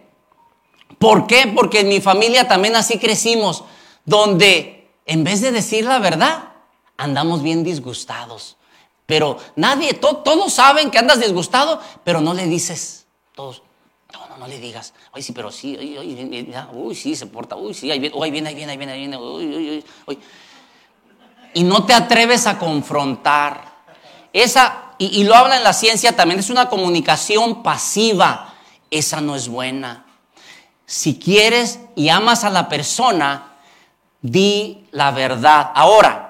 ¿por 1.00 1.26
qué? 1.26 1.52
Porque 1.56 1.80
en 1.80 1.89
mi 1.89 2.02
familia 2.02 2.48
también 2.48 2.76
así 2.76 3.00
crecimos, 3.00 3.63
donde 4.06 4.91
en 5.08 5.24
vez 5.24 5.41
de 5.41 5.52
decir 5.52 5.86
la 5.86 5.98
verdad, 5.98 6.50
andamos 6.98 7.41
bien 7.41 7.63
disgustados. 7.63 8.58
Pero 9.06 9.38
nadie, 9.56 9.94
todos 9.94 10.54
saben 10.54 10.89
que 10.89 10.98
andas 10.98 11.20
disgustado, 11.20 11.80
pero 12.04 12.22
no 12.22 12.34
le 12.34 12.48
dices, 12.48 13.06
todos, 13.36 13.62
no, 14.12 14.28
no, 14.30 14.38
no 14.38 14.48
le 14.48 14.60
digas, 14.60 14.94
ay, 15.12 15.22
sí, 15.22 15.32
pero 15.32 15.52
sí, 15.52 15.78
uy, 16.74 16.96
sí, 16.96 17.15
se 17.15 17.28
porta, 17.28 17.56
uy, 17.56 17.74
sí, 17.74 17.91
ahí 17.91 18.00
viene, 18.00 18.15
ahí 18.20 18.32
viene, 18.32 18.50
ahí 18.50 18.56
viene, 18.56 18.72
ahí 18.72 18.78
viene, 18.78 18.91
ahí 18.94 19.00
viene, 19.00 19.18
uy, 20.08 20.20
y 21.56 21.63
no 21.63 21.86
te 21.86 21.94
atreves 21.94 22.48
a 22.48 22.60
confrontar. 22.60 23.76
Esa, 24.34 24.91
y, 24.98 25.24
lo 25.24 25.34
habla 25.36 25.56
en 25.56 25.63
la 25.63 25.72
ciencia 25.72 26.13
también, 26.13 26.41
es 26.41 26.50
una 26.50 26.68
comunicación 26.68 27.63
pasiva. 27.63 28.54
Esa 28.91 29.22
no 29.22 29.36
es 29.36 29.48
buena. 29.48 30.06
Si 30.86 31.18
quieres 31.18 31.80
y 31.96 32.10
amas 32.10 32.44
a 32.44 32.50
la 32.50 32.68
persona, 32.68 33.54
di 34.22 34.86
la 34.91 35.12
verdad. 35.12 35.72
Ahora, 35.74 36.25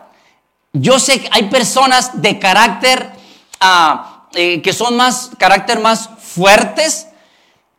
yo 0.76 1.00
sé 1.00 1.22
que 1.22 1.30
hay 1.32 1.44
personas 1.50 2.22
de 2.22 2.40
carácter 2.40 3.12
ah, 3.60 4.28
eh, 4.34 4.62
que 4.62 4.74
son 4.74 4.98
más, 4.98 5.32
carácter 5.38 5.80
más 5.80 6.10
fuertes. 6.20 7.08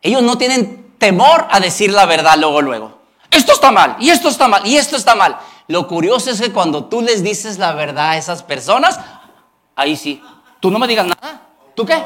Ellos 0.01 0.23
no 0.23 0.37
tienen 0.37 0.93
temor 0.97 1.47
a 1.51 1.59
decir 1.59 1.91
la 1.91 2.05
verdad 2.05 2.35
luego, 2.37 2.61
luego. 2.61 2.97
Esto 3.29 3.53
está 3.53 3.71
mal, 3.71 3.97
y 3.99 4.09
esto 4.09 4.29
está 4.29 4.47
mal, 4.47 4.65
y 4.65 4.77
esto 4.77 4.95
está 4.95 5.13
mal. 5.13 5.37
Lo 5.67 5.87
curioso 5.87 6.31
es 6.31 6.41
que 6.41 6.51
cuando 6.51 6.85
tú 6.85 7.01
les 7.01 7.23
dices 7.23 7.57
la 7.57 7.73
verdad 7.73 8.11
a 8.11 8.17
esas 8.17 8.41
personas, 8.41 8.99
ahí 9.75 9.95
sí, 9.95 10.23
tú 10.59 10.71
no 10.71 10.79
me 10.79 10.87
digas 10.87 11.05
nada. 11.05 11.41
¿Tú 11.75 11.85
qué? 11.85 12.01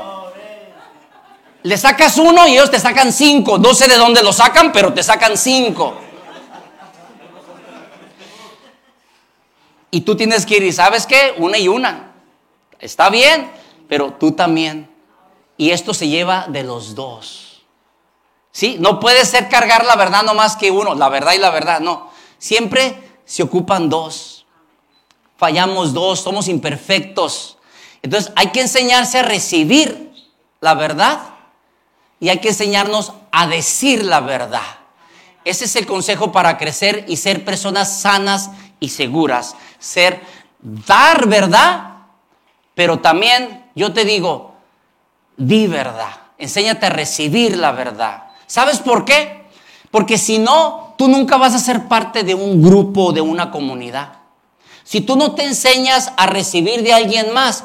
Le 1.63 1.77
sacas 1.77 2.17
uno 2.17 2.47
y 2.47 2.53
ellos 2.53 2.71
te 2.71 2.79
sacan 2.79 3.13
cinco. 3.13 3.57
No 3.57 3.73
sé 3.73 3.87
de 3.87 3.97
dónde 3.97 4.23
lo 4.23 4.33
sacan, 4.33 4.71
pero 4.71 4.93
te 4.93 5.03
sacan 5.03 5.37
cinco. 5.37 5.95
Y 9.91 10.01
tú 10.01 10.15
tienes 10.15 10.45
que 10.45 10.57
ir 10.57 10.63
y 10.63 10.71
sabes 10.71 11.05
qué, 11.05 11.35
una 11.37 11.57
y 11.57 11.67
una. 11.67 12.13
Está 12.79 13.09
bien, 13.09 13.51
pero 13.89 14.13
tú 14.13 14.31
también. 14.31 14.89
Y 15.57 15.71
esto 15.71 15.93
se 15.93 16.07
lleva 16.07 16.47
de 16.47 16.63
los 16.63 16.95
dos. 16.95 17.63
¿Sí? 18.51 18.77
No 18.79 18.99
puede 18.99 19.25
ser 19.25 19.49
cargar 19.49 19.85
la 19.85 19.95
verdad 19.95 20.23
no 20.23 20.33
más 20.33 20.55
que 20.55 20.71
uno, 20.71 20.95
la 20.95 21.09
verdad 21.09 21.33
y 21.33 21.37
la 21.37 21.51
verdad, 21.51 21.81
no. 21.81 22.09
Siempre 22.37 22.97
se 23.25 23.43
ocupan 23.43 23.89
dos. 23.89 24.45
Fallamos 25.37 25.93
dos, 25.93 26.21
somos 26.21 26.47
imperfectos. 26.47 27.57
Entonces 28.01 28.31
hay 28.35 28.47
que 28.47 28.61
enseñarse 28.61 29.19
a 29.19 29.23
recibir 29.23 30.11
la 30.59 30.73
verdad 30.73 31.19
y 32.19 32.29
hay 32.29 32.39
que 32.39 32.49
enseñarnos 32.49 33.13
a 33.31 33.47
decir 33.47 34.03
la 34.05 34.21
verdad. 34.21 34.61
Ese 35.43 35.65
es 35.65 35.75
el 35.75 35.85
consejo 35.85 36.31
para 36.31 36.57
crecer 36.57 37.05
y 37.07 37.17
ser 37.17 37.43
personas 37.43 38.01
sanas 38.01 38.51
y 38.79 38.89
seguras. 38.89 39.55
Ser, 39.81 40.21
dar 40.61 41.27
verdad, 41.27 41.95
pero 42.75 42.99
también 42.99 43.65
yo 43.75 43.91
te 43.91 44.05
digo, 44.05 44.53
di 45.35 45.67
verdad. 45.67 46.11
Enséñate 46.37 46.85
a 46.85 46.89
recibir 46.89 47.57
la 47.57 47.73
verdad. 47.73 48.27
¿Sabes 48.47 48.79
por 48.79 49.03
qué? 49.03 49.49
Porque 49.91 50.17
si 50.17 50.39
no, 50.39 50.93
tú 50.97 51.07
nunca 51.07 51.37
vas 51.37 51.53
a 51.53 51.59
ser 51.59 51.87
parte 51.87 52.23
de 52.23 52.33
un 52.33 52.61
grupo, 52.61 53.11
de 53.11 53.21
una 53.21 53.51
comunidad. 53.51 54.13
Si 54.83 55.01
tú 55.01 55.15
no 55.15 55.35
te 55.35 55.45
enseñas 55.45 56.13
a 56.17 56.27
recibir 56.27 56.83
de 56.83 56.93
alguien 56.93 57.33
más, 57.33 57.63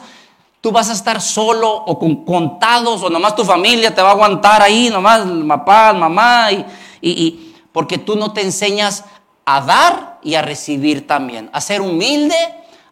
tú 0.61 0.73
vas 0.73 0.91
a 0.91 0.95
estar 0.95 1.21
solo 1.21 1.71
o 1.71 1.99
con 1.99 2.25
contados 2.25 3.03
o 3.03 3.11
nomás 3.11 3.37
tu 3.37 3.45
familia 3.45 3.95
te 3.95 4.03
va 4.03 4.09
a 4.09 4.13
aguantar 4.13 4.63
ahí, 4.63 4.91
nomás 4.91 5.23
papá, 5.47 5.93
mamá, 5.93 6.51
y, 6.53 6.65
y, 7.01 7.55
porque 7.73 7.99
tú 7.99 8.17
no 8.17 8.33
te 8.33 8.43
enseñas 8.43 9.05
a 9.47 9.61
dar 9.61 10.19
y 10.23 10.35
a 10.35 10.43
recibir 10.43 11.07
también, 11.07 11.49
a 11.53 11.61
ser 11.61 11.81
humilde, 11.81 12.37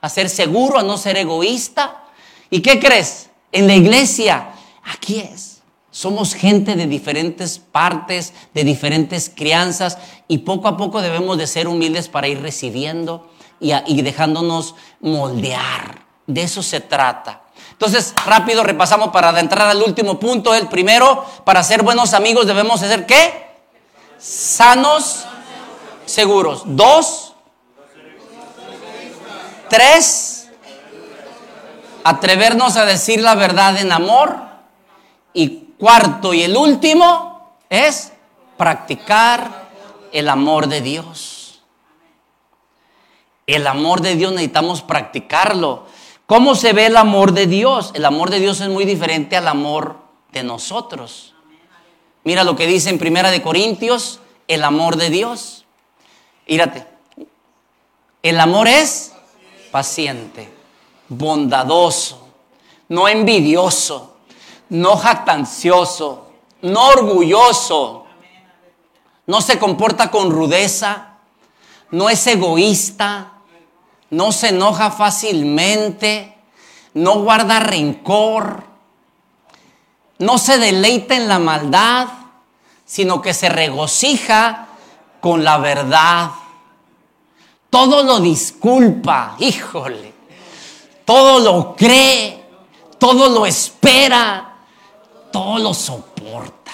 a 0.01 0.09
ser 0.09 0.31
seguro, 0.31 0.79
a 0.79 0.83
no 0.83 0.97
ser 0.97 1.17
egoísta. 1.17 2.05
¿Y 2.49 2.61
qué 2.61 2.79
crees? 2.79 3.29
En 3.53 3.67
la 3.67 3.75
iglesia, 3.75 4.51
aquí 4.85 5.19
es. 5.21 5.63
Somos 5.91 6.35
gente 6.35 6.75
de 6.75 6.87
diferentes 6.87 7.59
partes, 7.59 8.33
de 8.53 8.65
diferentes 8.65 9.31
crianzas 9.33 9.99
y 10.27 10.39
poco 10.39 10.69
a 10.69 10.77
poco 10.77 11.01
debemos 11.03 11.39
de 11.39 11.47
ser 11.47 11.69
humildes 11.69 12.09
para 12.09 12.27
ir 12.27 12.41
recibiendo 12.41 13.31
y, 13.61 14.03
dejándonos 14.03 14.75
moldear. 15.01 16.05
De 16.27 16.43
eso 16.43 16.63
se 16.63 16.81
trata. 16.81 17.43
Entonces, 17.71 18.15
rápido 18.27 18.63
repasamos 18.65 19.11
para 19.11 19.39
entrar 19.39 19.69
al 19.69 19.83
último 19.83 20.19
punto. 20.19 20.55
El 20.55 20.69
primero, 20.69 21.25
para 21.45 21.63
ser 21.63 21.83
buenos 21.83 22.13
amigos 22.13 22.47
debemos 22.47 22.81
ser 22.81 23.07
qué? 23.07 23.47
Sanos, 24.19 25.27
seguros. 26.07 26.63
Dos, 26.67 27.35
tres, 29.69 30.49
atrevernos 32.05 32.77
a 32.77 32.85
decir 32.85 33.21
la 33.21 33.35
verdad 33.35 33.79
en 33.79 33.93
amor. 33.93 34.39
Y 35.33 35.65
cuarto 35.79 36.33
y 36.33 36.43
el 36.43 36.57
último 36.57 37.59
es 37.69 38.13
practicar 38.57 39.69
el 40.13 40.29
amor 40.29 40.69
de 40.69 40.81
Dios. 40.81 41.63
El 43.47 43.67
amor 43.67 44.01
de 44.01 44.15
Dios 44.15 44.33
necesitamos 44.33 44.83
practicarlo. 44.83 45.87
¿Cómo 46.27 46.55
se 46.55 46.73
ve 46.73 46.87
el 46.87 46.97
amor 46.97 47.33
de 47.33 47.47
Dios? 47.47 47.91
El 47.95 48.05
amor 48.05 48.31
de 48.31 48.41
Dios 48.41 48.61
es 48.61 48.69
muy 48.69 48.85
diferente 48.85 49.37
al 49.37 49.49
amor 49.49 49.99
de 50.33 50.43
nosotros. 50.43 51.35
Mira 52.23 52.45
lo 52.45 52.57
que 52.57 52.67
dice 52.67 52.89
en 52.89 52.99
Primera 52.99 53.31
de 53.31 53.43
Corintios, 53.43 54.21
el 54.49 54.65
amor 54.65 54.97
de 54.97 55.11
Dios. 55.11 55.64
Mírate. 56.47 56.87
El 58.23 58.41
amor 58.41 58.69
es 58.69 59.13
paciente, 59.71 60.51
bondadoso, 61.09 62.29
no 62.89 63.09
envidioso, 63.09 64.17
no 64.71 64.97
jactancioso, 64.97 66.31
no 66.63 66.89
orgulloso, 66.89 68.07
no 69.27 69.41
se 69.41 69.59
comporta 69.59 70.11
con 70.11 70.31
rudeza, 70.31 71.19
no 71.91 72.09
es 72.09 72.27
egoísta, 72.27 73.33
no 74.11 74.33
se 74.33 74.49
enoja 74.49 74.91
fácilmente, 74.91 76.35
no 76.95 77.21
guarda 77.23 77.61
rencor, 77.61 78.65
no 80.19 80.39
se 80.39 80.59
deleita 80.59 81.17
en 81.17 81.29
la 81.29 81.39
maldad, 81.39 82.09
sino 82.85 83.21
que 83.21 83.35
se 83.35 83.49
regocija 83.49 84.69
con 85.25 85.43
la 85.43 85.57
verdad. 85.57 86.33
Todo 87.71 88.03
lo 88.03 88.21
disculpa, 88.21 89.37
híjole, 89.39 90.13
todo 91.03 91.41
lo 91.41 91.75
cree, 91.75 92.45
todo 92.99 93.31
lo 93.31 93.47
espera, 93.47 94.57
todo 95.33 95.59
lo 95.61 95.73
soporta. 95.73 96.73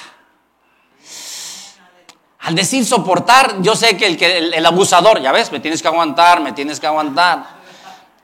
Al 2.40 2.56
decir 2.56 2.84
soportar, 2.84 3.62
yo 3.62 3.76
sé 3.76 3.96
que 3.96 4.06
el, 4.06 4.16
que 4.18 4.38
el, 4.38 4.66
abusador, 4.66 5.22
ya 5.22 5.30
ves, 5.30 5.52
me 5.52 5.60
tienes 5.60 5.80
que 5.80 5.86
aguantar, 5.86 6.40
me 6.40 6.50
tienes 6.50 6.80
que 6.80 6.88
aguantar. 6.88 7.44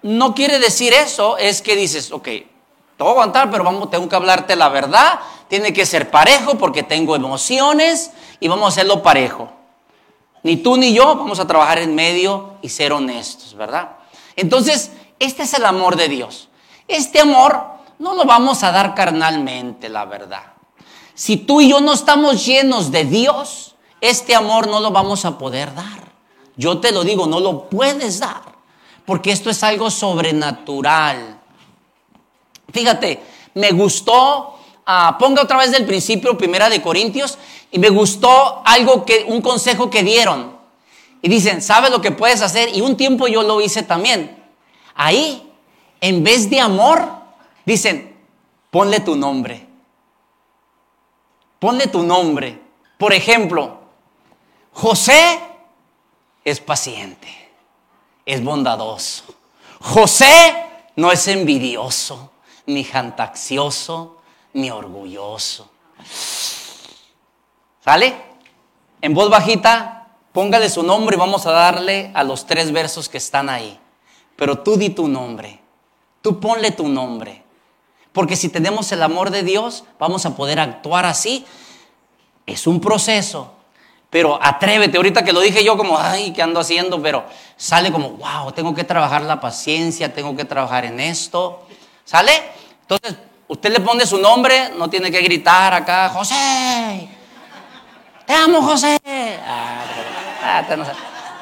No 0.03 0.35
quiere 0.35 0.59
decir 0.59 0.93
eso, 0.93 1.39
es 1.39 1.63
que 1.63 1.77
dices, 1.77 2.11
ok, 2.11 2.25
te 2.25 2.49
voy 2.99 3.07
a 3.07 3.11
aguantar, 3.13 3.49
pero 3.49 3.63
vamos, 3.63 3.91
tengo 3.93 4.09
que 4.09 4.17
hablarte 4.17 4.57
la 4.57 4.71
verdad, 4.71 5.21
tiene 5.47 5.73
que 5.73 5.87
ser 5.87 6.11
parejo 6.11 6.59
porque 6.59 6.83
tengo 6.83 7.15
emociones 7.15 8.11
y 8.41 8.49
vamos 8.49 8.65
a 8.65 8.69
hacerlo 8.71 9.05
parejo. 9.05 9.56
Ni 10.47 10.59
tú 10.59 10.77
ni 10.77 10.95
yo 10.95 11.17
vamos 11.17 11.41
a 11.41 11.47
trabajar 11.49 11.81
en 11.81 11.97
medio 11.97 12.53
y 12.63 12.69
ser 12.69 12.93
honestos, 12.93 13.57
¿verdad? 13.57 13.97
Entonces, 14.37 14.93
este 15.19 15.43
es 15.43 15.55
el 15.55 15.65
amor 15.65 15.97
de 15.97 16.09
Dios. 16.09 16.49
Este 16.87 17.19
amor 17.19 17.65
no 17.99 18.15
lo 18.15 18.25
vamos 18.27 18.63
a 18.63 18.71
dar 18.71 18.95
carnalmente, 18.95 19.89
la 19.89 20.05
verdad. 20.05 20.45
Si 21.15 21.37
tú 21.37 21.61
y 21.61 21.71
yo 21.71 21.81
no 21.81 21.93
estamos 21.93 22.47
llenos 22.47 22.93
de 22.93 23.05
Dios, 23.05 23.75
este 24.01 24.37
amor 24.37 24.69
no 24.69 24.79
lo 24.79 24.93
vamos 24.93 25.25
a 25.25 25.37
poder 25.37 25.75
dar. 25.75 26.13
Yo 26.55 26.79
te 26.79 26.93
lo 26.93 27.03
digo, 27.03 27.27
no 27.27 27.41
lo 27.41 27.69
puedes 27.69 28.21
dar, 28.21 28.43
porque 29.05 29.33
esto 29.33 29.51
es 29.51 29.65
algo 29.65 29.91
sobrenatural. 29.91 31.41
Fíjate, 32.73 33.21
me 33.55 33.73
gustó, 33.73 34.56
ah, 34.87 35.17
ponga 35.19 35.43
otra 35.43 35.59
vez 35.59 35.73
del 35.73 35.85
principio, 35.85 36.39
primera 36.39 36.71
de 36.71 36.81
Corintios, 36.81 37.39
y 37.71 37.79
me 37.79 37.91
gustó 37.91 38.63
algo 38.65 39.05
que, 39.05 39.25
un 39.29 39.43
consejo 39.43 39.91
que 39.91 40.03
dieron. 40.03 40.57
Y 41.21 41.29
dicen, 41.29 41.61
¿sabes 41.61 41.91
lo 41.91 42.01
que 42.01 42.13
puedes 42.13 42.41
hacer? 42.41 42.75
Y 42.75 42.81
un 42.81 42.97
tiempo 42.97 43.27
yo 43.27 43.43
lo 43.43 43.61
hice 43.61 43.83
también. 43.83 44.43
Ahí, 44.95 45.53
en 46.01 46.23
vez 46.23 46.49
de 46.49 46.61
amor, 46.61 47.07
dicen, 47.65 48.17
ponle 48.71 49.01
tu 49.01 49.17
nombre. 49.17 49.67
Ponle 51.59 51.89
tu 51.89 52.03
nombre. 52.03 52.61
Por 52.97 53.13
ejemplo, 53.13 53.81
José 54.73 55.41
es 56.45 56.61
paciente, 56.61 57.29
es 58.25 58.43
bondadoso. 58.43 59.25
José 59.81 60.67
no 60.97 61.13
es 61.13 61.29
envidioso, 61.29 62.31
ni 62.67 62.85
jantaxioso, 62.85 64.16
ni 64.57 64.71
orgulloso. 64.71 65.69
¿Sale? 67.85 68.17
En 69.01 69.15
voz 69.15 69.31
bajita, 69.31 70.09
póngale 70.33 70.69
su 70.71 70.83
nombre 70.83 71.17
y 71.17 71.19
vamos 71.19 71.47
a 71.47 71.53
darle 71.53 72.11
a 72.15 72.25
los 72.25 72.47
tres 72.47 72.73
versos 72.73 73.09
que 73.09 73.19
están 73.19 73.49
ahí. 73.49 73.79
Pero 74.35 74.59
tú 74.59 74.77
di 74.77 74.91
tu 74.91 75.09
nombre, 75.09 75.61
tú 76.23 76.41
ponle 76.41 76.71
tu 76.73 76.89
nombre. 76.89 77.45
Porque 78.13 78.35
si 78.35 78.49
tenemos 78.49 78.91
el 78.93 79.03
amor 79.03 79.31
de 79.31 79.43
Dios, 79.43 79.85
vamos 79.99 80.25
a 80.25 80.35
poder 80.35 80.59
actuar 80.59 81.05
así. 81.05 81.45
Es 82.47 82.67
un 82.67 82.81
proceso, 82.81 83.53
pero 84.09 84.39
atrévete, 84.43 84.97
ahorita 84.97 85.23
que 85.23 85.35
lo 85.35 85.41
dije 85.41 85.63
yo 85.63 85.77
como, 85.77 85.99
ay, 85.99 86.33
¿qué 86.33 86.41
ando 86.41 86.61
haciendo? 86.61 87.03
Pero 87.03 87.27
sale 87.57 87.93
como, 87.93 88.11
wow, 88.13 88.53
tengo 88.53 88.75
que 88.75 88.85
trabajar 88.85 89.23
la 89.23 89.39
paciencia, 89.39 90.15
tengo 90.15 90.35
que 90.35 90.47
trabajar 90.47 90.87
en 90.87 90.99
esto. 91.01 91.67
¿Sale? 92.05 92.33
Entonces, 92.83 93.17
usted 93.49 93.73
le 93.73 93.81
pone 93.81 94.07
su 94.07 94.19
nombre, 94.19 94.71
no 94.77 94.89
tiene 94.91 95.11
que 95.11 95.21
gritar 95.21 95.75
acá, 95.75 96.09
José, 96.09 97.09
te 98.27 98.33
amo, 98.35 98.61
José. 98.61 98.99
Ah, 99.47 99.83
ah, 100.43 100.77
no 100.77 100.85
sé. 100.85 100.93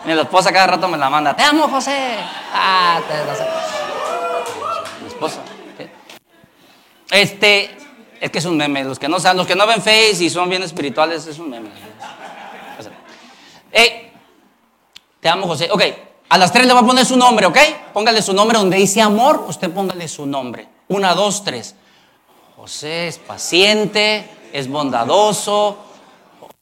Mi 0.04 0.12
esposa 0.12 0.52
cada 0.52 0.66
rato 0.66 0.86
me 0.86 0.98
la 0.98 1.08
manda, 1.08 1.34
te 1.34 1.42
amo, 1.42 1.66
José. 1.66 2.16
Ah, 2.52 3.00
te, 3.08 3.24
no 3.24 3.34
sé. 3.34 3.46
Mi 5.00 5.08
esposa. 5.08 5.40
Este, 7.10 7.70
es 8.20 8.30
que 8.30 8.38
es 8.38 8.44
un 8.44 8.58
meme. 8.58 8.84
Los 8.84 8.98
que 8.98 9.08
no 9.08 9.18
saben, 9.18 9.38
los 9.38 9.46
que 9.46 9.54
no 9.54 9.66
ven 9.66 9.80
Face 9.80 10.18
y 10.20 10.28
son 10.28 10.48
bien 10.50 10.62
espirituales, 10.62 11.26
es 11.26 11.38
un 11.38 11.48
meme. 11.48 11.70
Hey, 13.72 14.12
te 15.20 15.28
amo, 15.28 15.46
José. 15.46 15.70
Ok, 15.72 15.82
a 16.28 16.36
las 16.36 16.52
tres 16.52 16.66
le 16.66 16.74
va 16.74 16.80
a 16.80 16.86
poner 16.86 17.06
su 17.06 17.16
nombre, 17.16 17.46
¿ok? 17.46 17.58
Póngale 17.94 18.20
su 18.20 18.34
nombre 18.34 18.58
donde 18.58 18.76
dice 18.76 19.00
amor, 19.00 19.46
usted 19.48 19.70
póngale 19.70 20.06
su 20.06 20.26
nombre. 20.26 20.68
Una, 20.88 21.14
dos, 21.14 21.42
tres. 21.44 21.74
José 22.64 23.08
es 23.08 23.18
paciente, 23.18 24.24
es 24.50 24.68
bondadoso, 24.68 25.76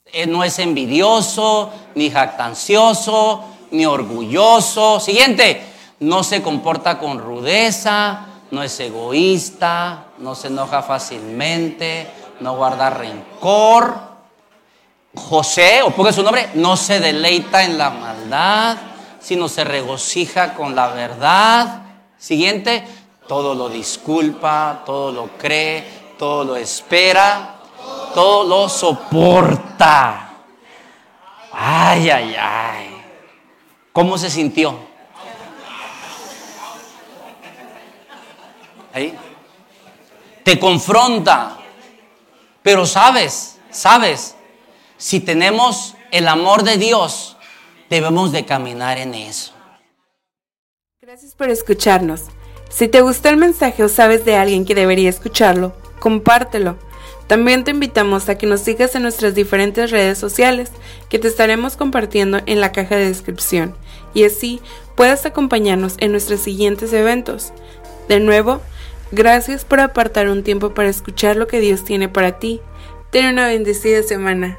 eh, 0.06 0.26
no 0.26 0.42
es 0.42 0.58
envidioso, 0.58 1.70
ni 1.94 2.10
jactancioso, 2.10 3.44
ni 3.70 3.86
orgulloso. 3.86 4.98
Siguiente, 4.98 5.62
no 6.00 6.24
se 6.24 6.42
comporta 6.42 6.98
con 6.98 7.20
rudeza, 7.20 8.26
no 8.50 8.64
es 8.64 8.80
egoísta, 8.80 10.06
no 10.18 10.34
se 10.34 10.48
enoja 10.48 10.82
fácilmente, 10.82 12.10
no 12.40 12.56
guarda 12.56 12.90
rencor 12.90 13.94
José, 15.14 15.82
o 15.82 15.92
ponga 15.92 16.12
su 16.12 16.24
nombre, 16.24 16.50
no 16.54 16.76
se 16.76 16.98
deleita 16.98 17.62
en 17.62 17.78
la 17.78 17.90
maldad, 17.90 18.76
sino 19.20 19.48
se 19.48 19.62
regocija 19.62 20.54
con 20.54 20.74
la 20.74 20.88
verdad. 20.88 21.82
Siguiente, 22.18 22.84
todo 23.32 23.54
lo 23.54 23.70
disculpa, 23.70 24.82
todo 24.84 25.10
lo 25.10 25.38
cree, 25.38 26.12
todo 26.18 26.44
lo 26.44 26.54
espera, 26.54 27.62
todo 28.14 28.44
lo 28.44 28.68
soporta. 28.68 30.34
Ay, 31.50 32.10
ay, 32.10 32.36
ay. 32.38 33.02
¿Cómo 33.90 34.18
se 34.18 34.28
sintió? 34.28 34.78
Te 40.44 40.60
confronta. 40.60 41.56
Pero 42.62 42.84
sabes, 42.84 43.58
sabes, 43.70 44.36
si 44.98 45.20
tenemos 45.20 45.94
el 46.10 46.28
amor 46.28 46.64
de 46.64 46.76
Dios, 46.76 47.38
debemos 47.88 48.30
de 48.30 48.44
caminar 48.44 48.98
en 48.98 49.14
eso. 49.14 49.54
Gracias 51.00 51.34
por 51.34 51.48
escucharnos. 51.48 52.24
Si 52.72 52.88
te 52.88 53.02
gustó 53.02 53.28
el 53.28 53.36
mensaje 53.36 53.84
o 53.84 53.88
sabes 53.88 54.24
de 54.24 54.36
alguien 54.36 54.64
que 54.64 54.74
debería 54.74 55.10
escucharlo, 55.10 55.74
compártelo. 56.00 56.76
También 57.26 57.64
te 57.64 57.70
invitamos 57.70 58.28
a 58.28 58.38
que 58.38 58.46
nos 58.46 58.60
sigas 58.60 58.94
en 58.94 59.02
nuestras 59.02 59.34
diferentes 59.34 59.90
redes 59.90 60.18
sociales 60.18 60.70
que 61.08 61.18
te 61.18 61.28
estaremos 61.28 61.76
compartiendo 61.76 62.40
en 62.46 62.60
la 62.60 62.72
caja 62.72 62.96
de 62.96 63.08
descripción 63.08 63.74
y 64.14 64.24
así 64.24 64.60
puedas 64.94 65.24
acompañarnos 65.26 65.96
en 65.98 66.12
nuestros 66.12 66.40
siguientes 66.40 66.92
eventos. 66.92 67.52
De 68.08 68.20
nuevo, 68.20 68.60
gracias 69.12 69.64
por 69.64 69.80
apartar 69.80 70.28
un 70.28 70.42
tiempo 70.42 70.74
para 70.74 70.88
escuchar 70.88 71.36
lo 71.36 71.46
que 71.46 71.60
Dios 71.60 71.84
tiene 71.84 72.08
para 72.08 72.38
ti. 72.38 72.60
Ten 73.10 73.26
una 73.26 73.46
bendecida 73.46 74.02
semana. 74.02 74.58